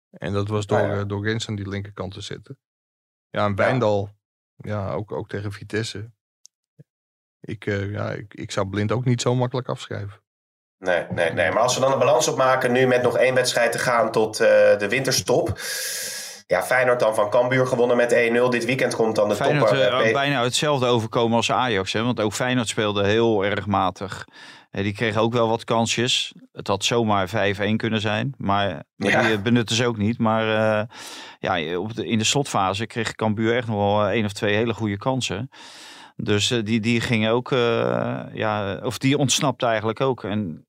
[0.10, 1.00] En dat was door, Ah, ja.
[1.00, 2.60] eh, door Rens aan die linkerkant te zetten.
[3.30, 4.10] Ja, en Wijndal,
[4.56, 6.12] ja, ook, ook tegen Vitesse.
[7.40, 10.22] Ik, eh, ja, ik, ik zou blind ook niet zo makkelijk afschrijven.
[10.78, 11.52] Nee, nee, nee.
[11.52, 14.40] Maar als we dan een balans opmaken, nu met nog één wedstrijd te gaan tot
[14.40, 15.48] eh, de winterstop.
[16.48, 18.50] Ja, Feyenoord dan van Cambuur gewonnen met 1-0.
[18.50, 20.10] Dit weekend komt dan de Feyenoord topper.
[20.10, 21.94] P- bijna hetzelfde overkomen als Ajax.
[21.94, 22.04] Hè?
[22.04, 24.28] Want ook Feyenoord speelde heel erg matig.
[24.72, 26.34] Eh, die kregen ook wel wat kansjes.
[26.52, 28.34] Het had zomaar 5-1 kunnen zijn.
[28.38, 29.30] Maar die Ja.
[29.32, 30.18] eh, benutten ze ook niet.
[30.18, 30.48] Maar
[30.80, 30.88] eh,
[31.40, 34.74] ja, op de, in de slotfase kreeg Cambuur echt nog wel één of twee hele
[34.74, 35.50] goede kansen.
[36.16, 37.50] Dus die, die gingen ook,
[38.34, 40.24] ja, of die ontsnapte eigenlijk ook.
[40.24, 40.66] En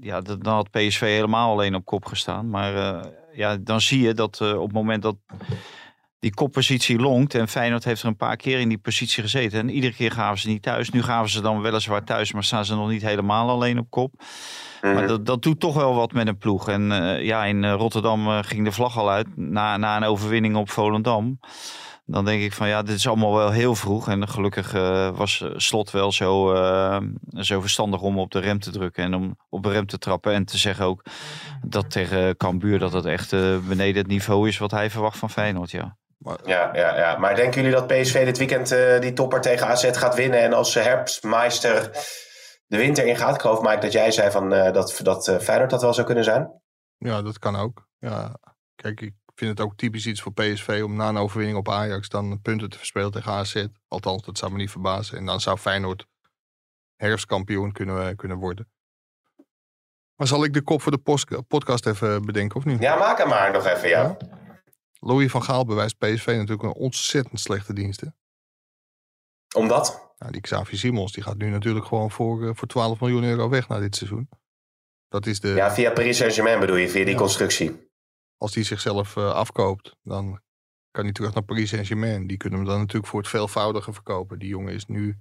[0.00, 2.50] ja, dat- dan had PSV helemaal alleen op kop gestaan.
[2.50, 5.16] Maar ja, dan zie je dat op het moment dat
[6.20, 7.34] die koppositie longt.
[7.34, 9.58] En Feyenoord heeft er een paar keer in die positie gezeten.
[9.58, 10.90] En iedere keer gaven ze niet thuis.
[10.90, 14.12] Nu gaven ze dan weliswaar thuis, maar staan ze nog niet helemaal alleen op kop.
[14.82, 14.94] Mhm.
[14.94, 16.68] Maar dat, dat doet toch wel wat met een ploeg.
[16.68, 20.04] En eh, ja, in eh, Rotterdam eh, ging de vlag al uit na, na een
[20.04, 21.40] overwinning op Volendam.
[22.06, 24.08] Dan denk ik van ja, dit is allemaal wel heel vroeg.
[24.08, 24.72] En gelukkig
[25.16, 26.54] was Slot wel zo,
[27.32, 29.04] zo verstandig om op de rem te drukken.
[29.04, 30.32] En om op de rem te trappen.
[30.32, 31.04] En te zeggen ook
[31.66, 33.30] dat tegen Cambuur dat het echt
[33.68, 35.70] beneden het niveau is wat hij verwacht van Feyenoord.
[35.70, 35.96] Ja.
[36.44, 37.16] Ja, ja, ja.
[37.16, 40.40] Maar denken jullie dat PSV dit weekend eh, die topper tegen AZ gaat winnen?
[40.40, 41.90] En als herfstmeister
[42.66, 43.34] de winter ingaat?
[43.34, 46.06] Ik geloof, Mike, dat jij zei van, eh, dat, dat eh, Feyenoord dat wel zou
[46.06, 46.60] kunnen zijn.
[46.98, 47.86] Ja, dat kan ook.
[47.98, 48.36] Ja,
[48.74, 52.08] kijk, ik vind het ook typisch iets voor PSV om na een overwinning op Ajax
[52.08, 53.66] dan punten te verspelen tegen AZ.
[53.88, 55.18] Althans, dat zou me niet verbazen.
[55.18, 56.06] En dan zou Feyenoord
[56.96, 58.70] herfstkampioen kunnen, kunnen worden.
[60.14, 62.80] Maar zal ik de kop voor de podcast even bedenken, of niet?
[62.80, 64.16] Ja, maak hem maar nog even, ja.
[65.00, 68.00] Louis van Gaal bewijst PSV natuurlijk een ontzettend slechte dienst.
[68.00, 68.06] hè?
[69.56, 70.12] Omdat?
[70.18, 73.48] Nou, die Xavi Simons die gaat nu natuurlijk gewoon voor, eh, voor 12 miljoen euro
[73.48, 74.28] weg na dit seizoen.
[75.08, 77.18] Dat is de, Ja, via Paris Saint-Germain bedoel je, via die Ja.
[77.20, 77.88] constructie.
[78.36, 80.40] als hij zichzelf eh, afkoopt, dan
[80.90, 82.26] kan hij terug naar Paris Saint-Germain.
[82.26, 84.38] Die kunnen hem dan natuurlijk voor het veelvoudige verkopen.
[84.38, 85.18] Die jongen is nu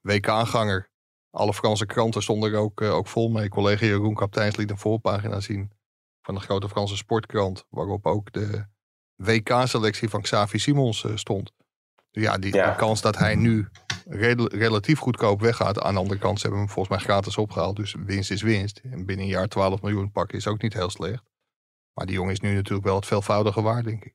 [0.00, 0.90] WK-ganger.
[1.30, 3.48] Alle Franse kranten stonden er ook, eh, ook vol mee.
[3.48, 5.72] Collega Jeroen Kapteins liet een voorpagina zien
[6.22, 7.64] van de grote Franse sportkrant.
[7.68, 8.66] Waarop ook de
[9.16, 11.52] WK-selectie van Xavi Simons eh, stond.
[12.10, 12.70] Dus ja, die, Ja.
[12.70, 13.68] de kans dat hij nu
[14.04, 15.80] rel- relatief goedkoop weggaat.
[15.80, 17.76] Aan de andere kant, ze hebben hem volgens mij gratis opgehaald.
[17.76, 18.80] Dus winst is winst.
[18.90, 21.22] En binnen een jaar 12 miljoen pakken is ook niet heel slecht.
[21.92, 24.14] Maar die jongen is nu natuurlijk wel het veelvoudige waard, denk ik.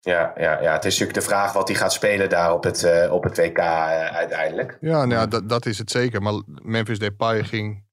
[0.00, 2.84] Ja, ja, ja, het is natuurlijk de vraag wat hij gaat spelen daar op het,
[2.84, 4.78] eh, op het WK eh, uiteindelijk.
[4.80, 6.22] Ja, nou ja, dat, dat is het zeker.
[6.22, 7.84] Maar Memphis Depay ging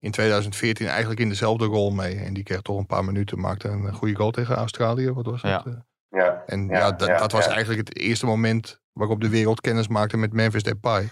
[0.00, 2.16] in 2014 eigenlijk in dezelfde rol mee.
[2.16, 5.12] En die kreeg toch een paar minuten, maakte een goede goal tegen Australië.
[5.12, 5.50] Wat was dat?
[5.50, 5.62] Ja.
[5.66, 5.72] Eh,
[6.08, 7.50] Ja, En Ja, ja, dat, ja, dat was ja.
[7.50, 11.08] eigenlijk het eerste moment waarop de wereld kennis maakte met Memphis Depay.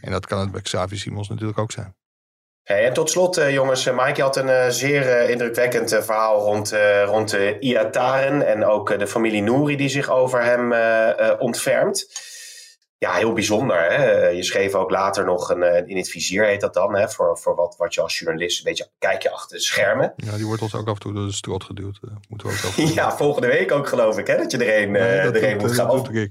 [0.00, 1.94] En dat kan het bij Xavi Simons natuurlijk ook zijn.
[2.62, 5.92] Hey, en tot slot, eh, jongens, eh, Mike je had een eh, zeer eh, indrukwekkend
[5.92, 10.10] eh, verhaal rond, eh rond eh, Iataren en ook eh, de familie Nouri die zich
[10.10, 12.06] over hem eh, eh, ontfermt.
[13.00, 13.76] Ja, heel bijzonder.
[13.76, 14.28] Hè?
[14.28, 17.08] Je schreef ook later nog een, eh, in het vizier, heet dat dan, hè?
[17.08, 20.12] voor, voor wat, wat je als journalist een beetje kijk je achter de schermen.
[20.16, 21.98] Ja, die wordt ons ook af en toe door de strot geduwd.
[22.04, 24.36] Uh, moeten we ook ja, volgende week ook geloof ik, hè?
[24.36, 26.30] dat je er een, nee, er een moet gaan over.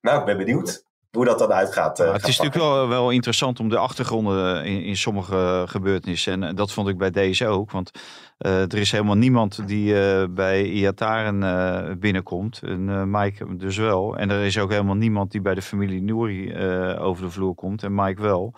[0.00, 0.84] Nou, ik ben benieuwd
[1.16, 2.00] hoe dat dan uitgaat.
[2.00, 6.42] Uh, het is natuurlijk wel, wel interessant om de achtergronden in, in sommige gebeurtenissen.
[6.42, 7.70] En dat vond ik bij deze ook.
[7.70, 7.90] Want
[8.38, 12.60] uh, er is helemaal niemand die uh, bij Iataren binnenkomt.
[12.62, 14.16] En Mike dus wel.
[14.16, 16.56] En er is ook helemaal niemand die bij de familie Nouri
[16.98, 17.82] over de vloer komt.
[17.82, 18.54] En Mike wel.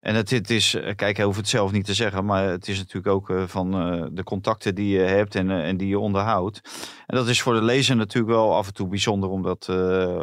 [0.00, 2.68] En het, het is, eh, kijk, hij hoeft het zelf niet te zeggen, maar het
[2.68, 5.88] is natuurlijk ook uh, van uh, de contacten die je hebt en, uh, en die
[5.88, 6.60] je onderhoudt.
[7.06, 9.68] En dat is voor de lezer natuurlijk wel af en toe bijzonder om dat,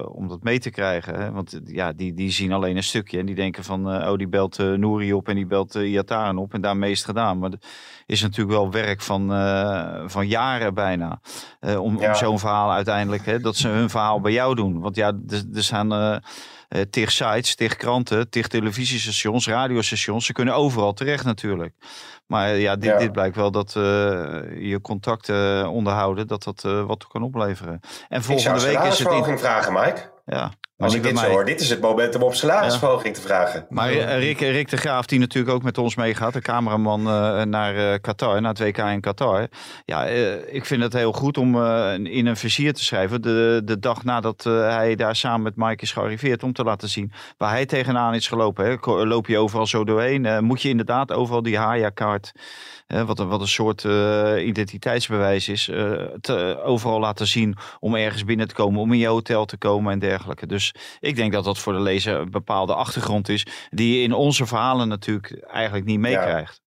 [0.08, 1.20] om dat mee te krijgen.
[1.20, 1.32] Hè?
[1.32, 4.58] Want ja, die, die zien alleen een stukje en die denken van, oh, die belt
[4.58, 7.40] Nouri op en die belt Iataren op en daarmee is het gedaan.
[7.40, 7.52] Maar
[8.06, 9.28] is natuurlijk wel werk van,
[10.10, 11.20] van jaren bijna.
[11.62, 12.10] om, ja.
[12.10, 14.80] om zo'n verhaal uiteindelijk, hè, dat ze hun verhaal bij jou doen.
[14.80, 15.14] Want ja,
[15.54, 20.26] er, staan uh, tegen sites, tegen kranten, tegen televisiestations, radiostations.
[20.26, 21.74] Ze kunnen overal terecht natuurlijk.
[22.28, 22.98] Maar eh, ja, dit, ja.
[22.98, 27.80] dit blijkt wel dat je contacten onderhouden, dat dat wat kan opleveren.
[28.10, 29.28] En volgende week is het.
[29.28, 30.12] Ik vragen, Mike.
[30.26, 30.52] Ja.
[30.78, 31.24] Als ik dit mij...
[31.24, 33.22] zo hoor, dit is het moment om op salarisverhoging ja.
[33.22, 33.66] te vragen.
[33.70, 37.76] Maar Rick, Rick de Graaf, die natuurlijk ook met ons meegaat, de cameraman uh, naar
[37.76, 39.48] uh, Qatar, naar het WK in Qatar.
[39.86, 41.64] Ja, uh, ik vind het heel goed om
[42.06, 45.92] in een vizier te schrijven, de, de dag nadat hij daar samen met Mike is
[45.92, 48.66] gearriveerd, om te laten zien waar hij tegenaan is gelopen.
[48.66, 49.06] Hè.
[49.06, 50.44] Loop je overal zo doorheen?
[50.44, 52.32] moet je inderdaad overal die Haya-kaart
[52.88, 53.84] wat, een, wat een soort
[54.40, 55.66] identiteitsbewijs is,
[56.22, 59.92] te, overal laten zien om ergens binnen te komen, om in je hotel te komen
[59.92, 60.48] en dergelijke.
[60.48, 60.65] Dus
[61.00, 64.46] ik denk dat dat voor de lezer een bepaalde achtergrond is, die je in onze
[64.46, 66.54] verhalen natuurlijk eigenlijk niet meekrijgt.
[66.54, 66.64] Ja.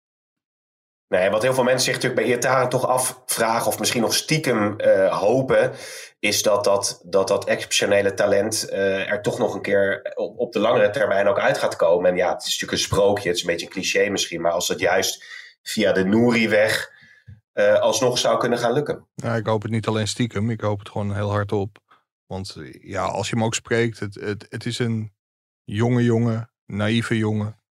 [1.18, 4.76] Nee, wat heel veel mensen zich natuurlijk bij Iataren toch afvragen, of misschien nog stiekem
[4.78, 5.72] uh, hopen,
[6.20, 10.54] is dat dat, dat, dat exceptionele talent uh, er toch nog een keer op, op
[10.54, 12.10] de langere termijn ook uit gaat komen.
[12.10, 14.52] En ja, het is natuurlijk een sprookje, het is een beetje een cliché misschien, maar
[14.52, 15.26] als het juist
[15.62, 16.92] via de Nouri-weg
[17.54, 19.08] uh, alsnog zou kunnen gaan lukken.
[19.16, 21.78] Ja, ik hoop het niet alleen stiekem, ik hoop het gewoon heel hard op.
[22.28, 25.14] Want ja, als je hem ook spreekt, het, het, het is een
[25.64, 27.62] jonge jongen, naïeve jongen,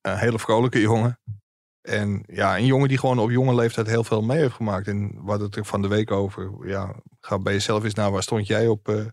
[0.00, 1.20] een hele vrolijke jongen.
[1.80, 4.88] En ja, een jongen die gewoon op jonge leeftijd heel veel mee heeft gemaakt.
[4.88, 8.22] En wat het er van de week over, ja, ga bij jezelf eens naar waar
[8.22, 9.06] stond jij op uh,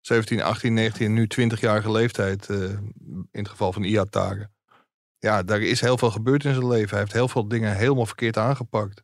[0.00, 2.62] 17, 18, 19 en nu 20-jarige leeftijd, uh,
[3.10, 4.52] in het geval van Iataren
[5.22, 6.90] ja, daar is heel veel gebeurd in zijn leven.
[6.90, 9.02] Hij heeft heel veel dingen helemaal verkeerd aangepakt.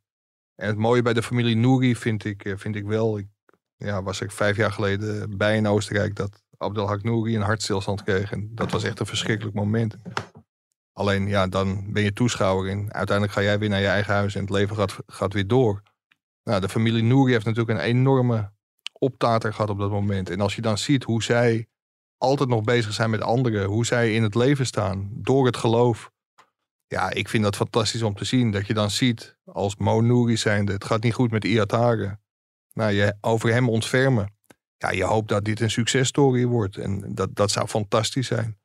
[0.55, 3.19] En het mooie bij de familie Nouri vind ik, eh, vind ik wel.
[3.19, 3.27] Ik
[3.79, 8.33] ja, was ik vijf jaar geleden bij in Oostenrijk dat Abdelhak Nouri een hartstilstand kreeg.
[8.33, 9.97] En dat was echt een verschrikkelijk moment.
[10.93, 14.35] Alleen ja, dan ben je toeschouwer en uiteindelijk ga jij weer naar je eigen huis
[14.35, 15.83] en het leven gaat, gaat weer door.
[16.45, 18.53] Nou, de familie Nouri heeft natuurlijk een enorme
[18.93, 20.31] optater gehad op dat moment.
[20.31, 21.69] En als je dan ziet hoe zij
[22.19, 23.65] altijd nog bezig zijn met anderen.
[23.65, 25.11] Hoe zij in het leven staan.
[25.13, 26.11] Door het geloof.
[26.87, 28.51] Ja, ik vind dat fantastisch om te zien.
[28.51, 30.73] Dat je dan ziet als Mo Nouri zijnde.
[30.73, 32.19] Het gaat niet goed met Iatare.
[32.79, 34.37] Nou, je over hem ontfermen.
[34.77, 36.77] Ja, je hoopt dat dit een successtory wordt.
[36.77, 38.59] En dat, dat zou fantastisch zijn.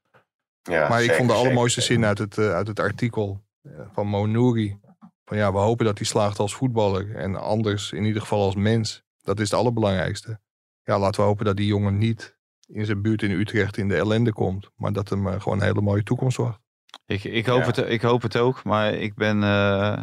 [0.62, 4.08] Ja, maar ik vond de allermooiste zin uit het, uh, uit het artikel uh, van
[4.08, 4.80] Mo Nouri.
[5.26, 7.16] Van ja, we hopen dat hij slaagt als voetballer.
[7.16, 9.04] En anders in ieder geval als mens.
[9.22, 10.40] Dat is het allerbelangrijkste.
[10.84, 12.38] Ja, laten we hopen dat die jongen niet
[12.68, 14.70] in zijn buurt in Utrecht in de ellende komt.
[14.76, 16.60] Maar dat hem uh, gewoon een hele mooie toekomst wacht.
[17.06, 17.66] Ik, ik, hoop, ja.
[17.66, 20.00] het, ik hoop het ook, maar ik ben, uh,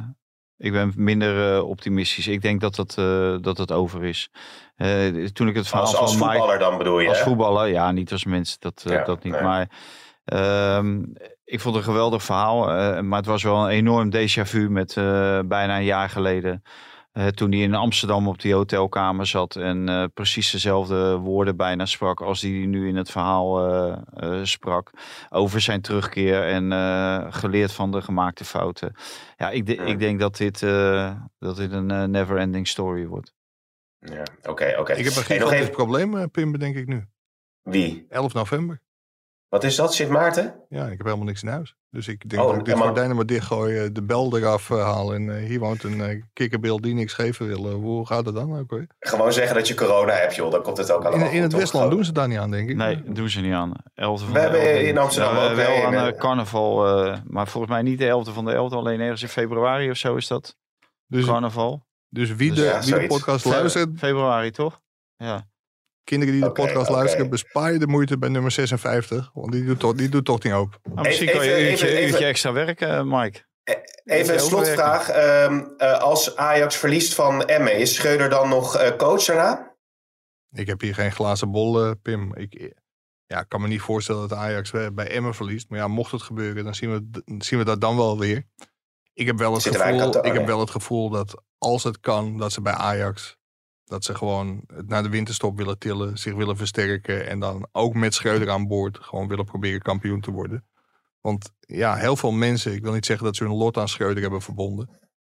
[0.60, 2.26] ik ben minder uh, optimistisch.
[2.26, 2.94] Ik denk dat het,
[3.44, 4.30] dat het over is.
[5.32, 7.08] toen ik het verhaal als, als van voetballer dan bedoel je?
[7.08, 7.24] Als hè?
[7.24, 9.32] voetballer, ja, niet als mens, dat, ja, dat niet.
[9.32, 9.42] Nee.
[9.42, 9.70] Maar
[10.76, 11.12] um,
[11.44, 12.64] ik vond het een geweldig verhaal.
[13.02, 14.94] maar het was wel een enorm déjà vu met
[15.48, 16.62] bijna een jaar geleden.
[17.12, 21.86] Uh, toen hij in Amsterdam op die hotelkamer zat en uh, precies dezelfde woorden bijna
[21.86, 23.68] sprak als die nu in het verhaal
[24.22, 24.90] uh, sprak.
[25.28, 28.94] Over zijn terugkeer en geleerd van de gemaakte fouten.
[29.36, 29.82] Ja, ik, de, ja.
[29.82, 30.60] ik denk dat dit,
[31.38, 33.34] dat dit een never ending story wordt.
[33.98, 34.80] Ja, oké, okay, oké.
[34.80, 34.96] Okay.
[34.96, 35.72] Ik heb een gigantisch hey, even...
[35.72, 37.04] probleem, Pim, bedenk ik nu.
[37.62, 38.06] Wie?
[38.08, 38.80] 11 november.
[39.50, 40.54] Wat is dat, Sint Maarten?
[40.68, 41.74] Ja, ik heb helemaal niks in huis.
[41.90, 45.14] Dus ik denk oh, dat ik dit gordijnen maar dichtgooi, de bel eraf uh, haal.
[45.14, 47.70] En uh, hier woont een uh, kikkerbeeld die niks geven wil.
[47.70, 48.86] hoe gaat het dan ook weer?
[48.98, 50.50] Gewoon zeggen dat je corona hebt, joh.
[50.50, 52.68] Dan komt het ook allemaal In, in het Westland doen ze daar niet aan, denk
[52.68, 52.76] ik.
[52.76, 53.72] Nee, doen ze niet aan.
[53.94, 56.76] 11 van We hebben in Amsterdam ook wel aan uh, carnaval.
[57.26, 58.74] maar volgens mij niet de 11e van de 11e.
[58.74, 60.56] Alleen ergens in februari of zo is dat.
[61.06, 61.86] Dus, carnaval.
[62.08, 63.88] Dus wie de, dus, ja, wie de podcast luistert...
[63.98, 64.80] Februari, toch?
[65.16, 65.49] Ja.
[66.10, 67.00] Kinderen die de okay, podcast okay.
[67.00, 69.30] luisteren, bespaar je de moeite bij nummer 56.
[69.34, 70.80] Want die doet toch, die doet toch niet open.
[70.82, 73.40] Nou, misschien even, kan je een uurtje, even, uurtje extra werken, Mike.
[74.04, 75.08] Even een slotvraag.
[75.44, 79.76] Um, uh, als Ajax verliest van Emmen, is Schreuder dan nog uh, coach daarna?
[80.52, 82.36] Ik heb hier geen glazen bol, uh, Pim.
[82.36, 82.74] Ik,
[83.26, 85.68] Ja, kan me niet voorstellen dat Ajax bij Emmen verliest.
[85.68, 88.46] Maar ja, mocht het gebeuren, dan zien we, zien we dat dan wel weer.
[89.12, 92.38] Ik heb wel het, Zitten gevoel, ik heb wel het gevoel dat als het kan,
[92.38, 93.38] dat ze bij Ajax...
[93.90, 97.28] dat ze gewoon het naar de winterstop willen tillen, zich willen versterken...
[97.28, 100.64] en dan ook met Schreuder aan boord gewoon willen proberen kampioen te worden.
[101.20, 104.22] Want ja, heel veel mensen, ik wil niet zeggen dat ze hun lot aan Schreuder
[104.22, 104.88] hebben verbonden.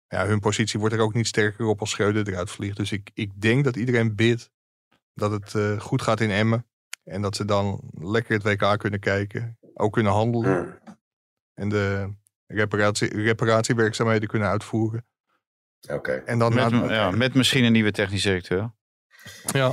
[0.09, 2.77] Ja, hun positie wordt er ook niet sterker op als Schreuder eruit vliegt.
[2.77, 4.51] Dus ik, ik denk dat iedereen bidt
[5.15, 6.67] dat het eh, goed gaat in Emmen.
[7.05, 9.59] En dat ze dan lekker het WK kunnen kijken.
[9.75, 10.79] Ook kunnen handelen.
[10.85, 10.97] Hmm.
[11.55, 12.15] En de
[12.47, 15.07] reparatie, reparatiewerkzaamheden kunnen uitvoeren.
[15.89, 16.23] Oké.
[16.27, 18.71] En dan Met, na- ja, met misschien een nieuwe technisch directeur.
[19.53, 19.73] ja,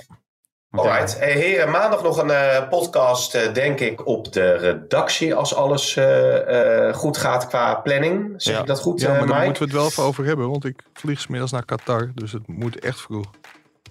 [0.72, 1.20] Alright.
[1.20, 5.36] Hey, heren, maandag nog een eh, podcast, eh, denk ik, op de redactie.
[5.36, 8.34] Als alles eh, eh, goed gaat qua planning.
[8.38, 8.60] Zeg Ja.
[8.62, 10.49] ik dat goed, ja, maar daar moeten we het wel even over hebben.
[10.49, 12.12] Want ik vlieg smiddags naar Qatar.
[12.14, 13.26] Dus het moet echt vroeg.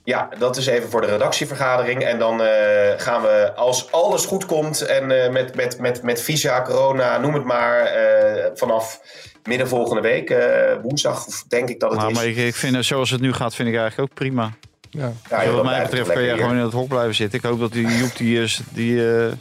[0.05, 2.05] Ja, dat is even voor de redactievergadering.
[2.05, 6.23] En dan eh, gaan we, als alles goed komt en eh, met, met, met, met
[6.23, 9.01] visa, corona, noem het maar, eh, vanaf
[9.47, 12.17] midden volgende week, eh, woensdag, denk ik dat het maar, is.
[12.17, 14.51] maar ik, ik vind, het zoals het nu gaat, vind ik eigenlijk ook prima.
[14.91, 17.39] Ja, Ja, joh, wat mij betreft kan jij lekker gewoon in het hok blijven zitten.
[17.39, 19.33] Ik hoop dat die Joep die, eh, die eh,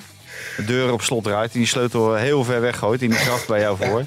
[0.58, 1.54] de deur op slot draait.
[1.54, 3.02] En die sleutel heel ver weggooit.
[3.02, 4.04] En die kracht bij jou voor.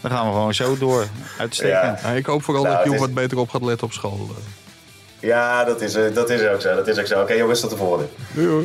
[0.00, 1.06] Dan gaan we gewoon zo door.
[1.38, 2.00] Uitstekend.
[2.00, 4.28] Ja, ik hoop vooral Nou, dat Joep is- wat beter op gaat letten op school.
[4.30, 5.28] eh.
[5.28, 6.74] Ja, dat is, eh, dat is ook zo.
[6.74, 7.20] Dat is ook zo.
[7.20, 8.06] Oké jongens, tot de volgende.
[8.32, 8.64] Doei hoor.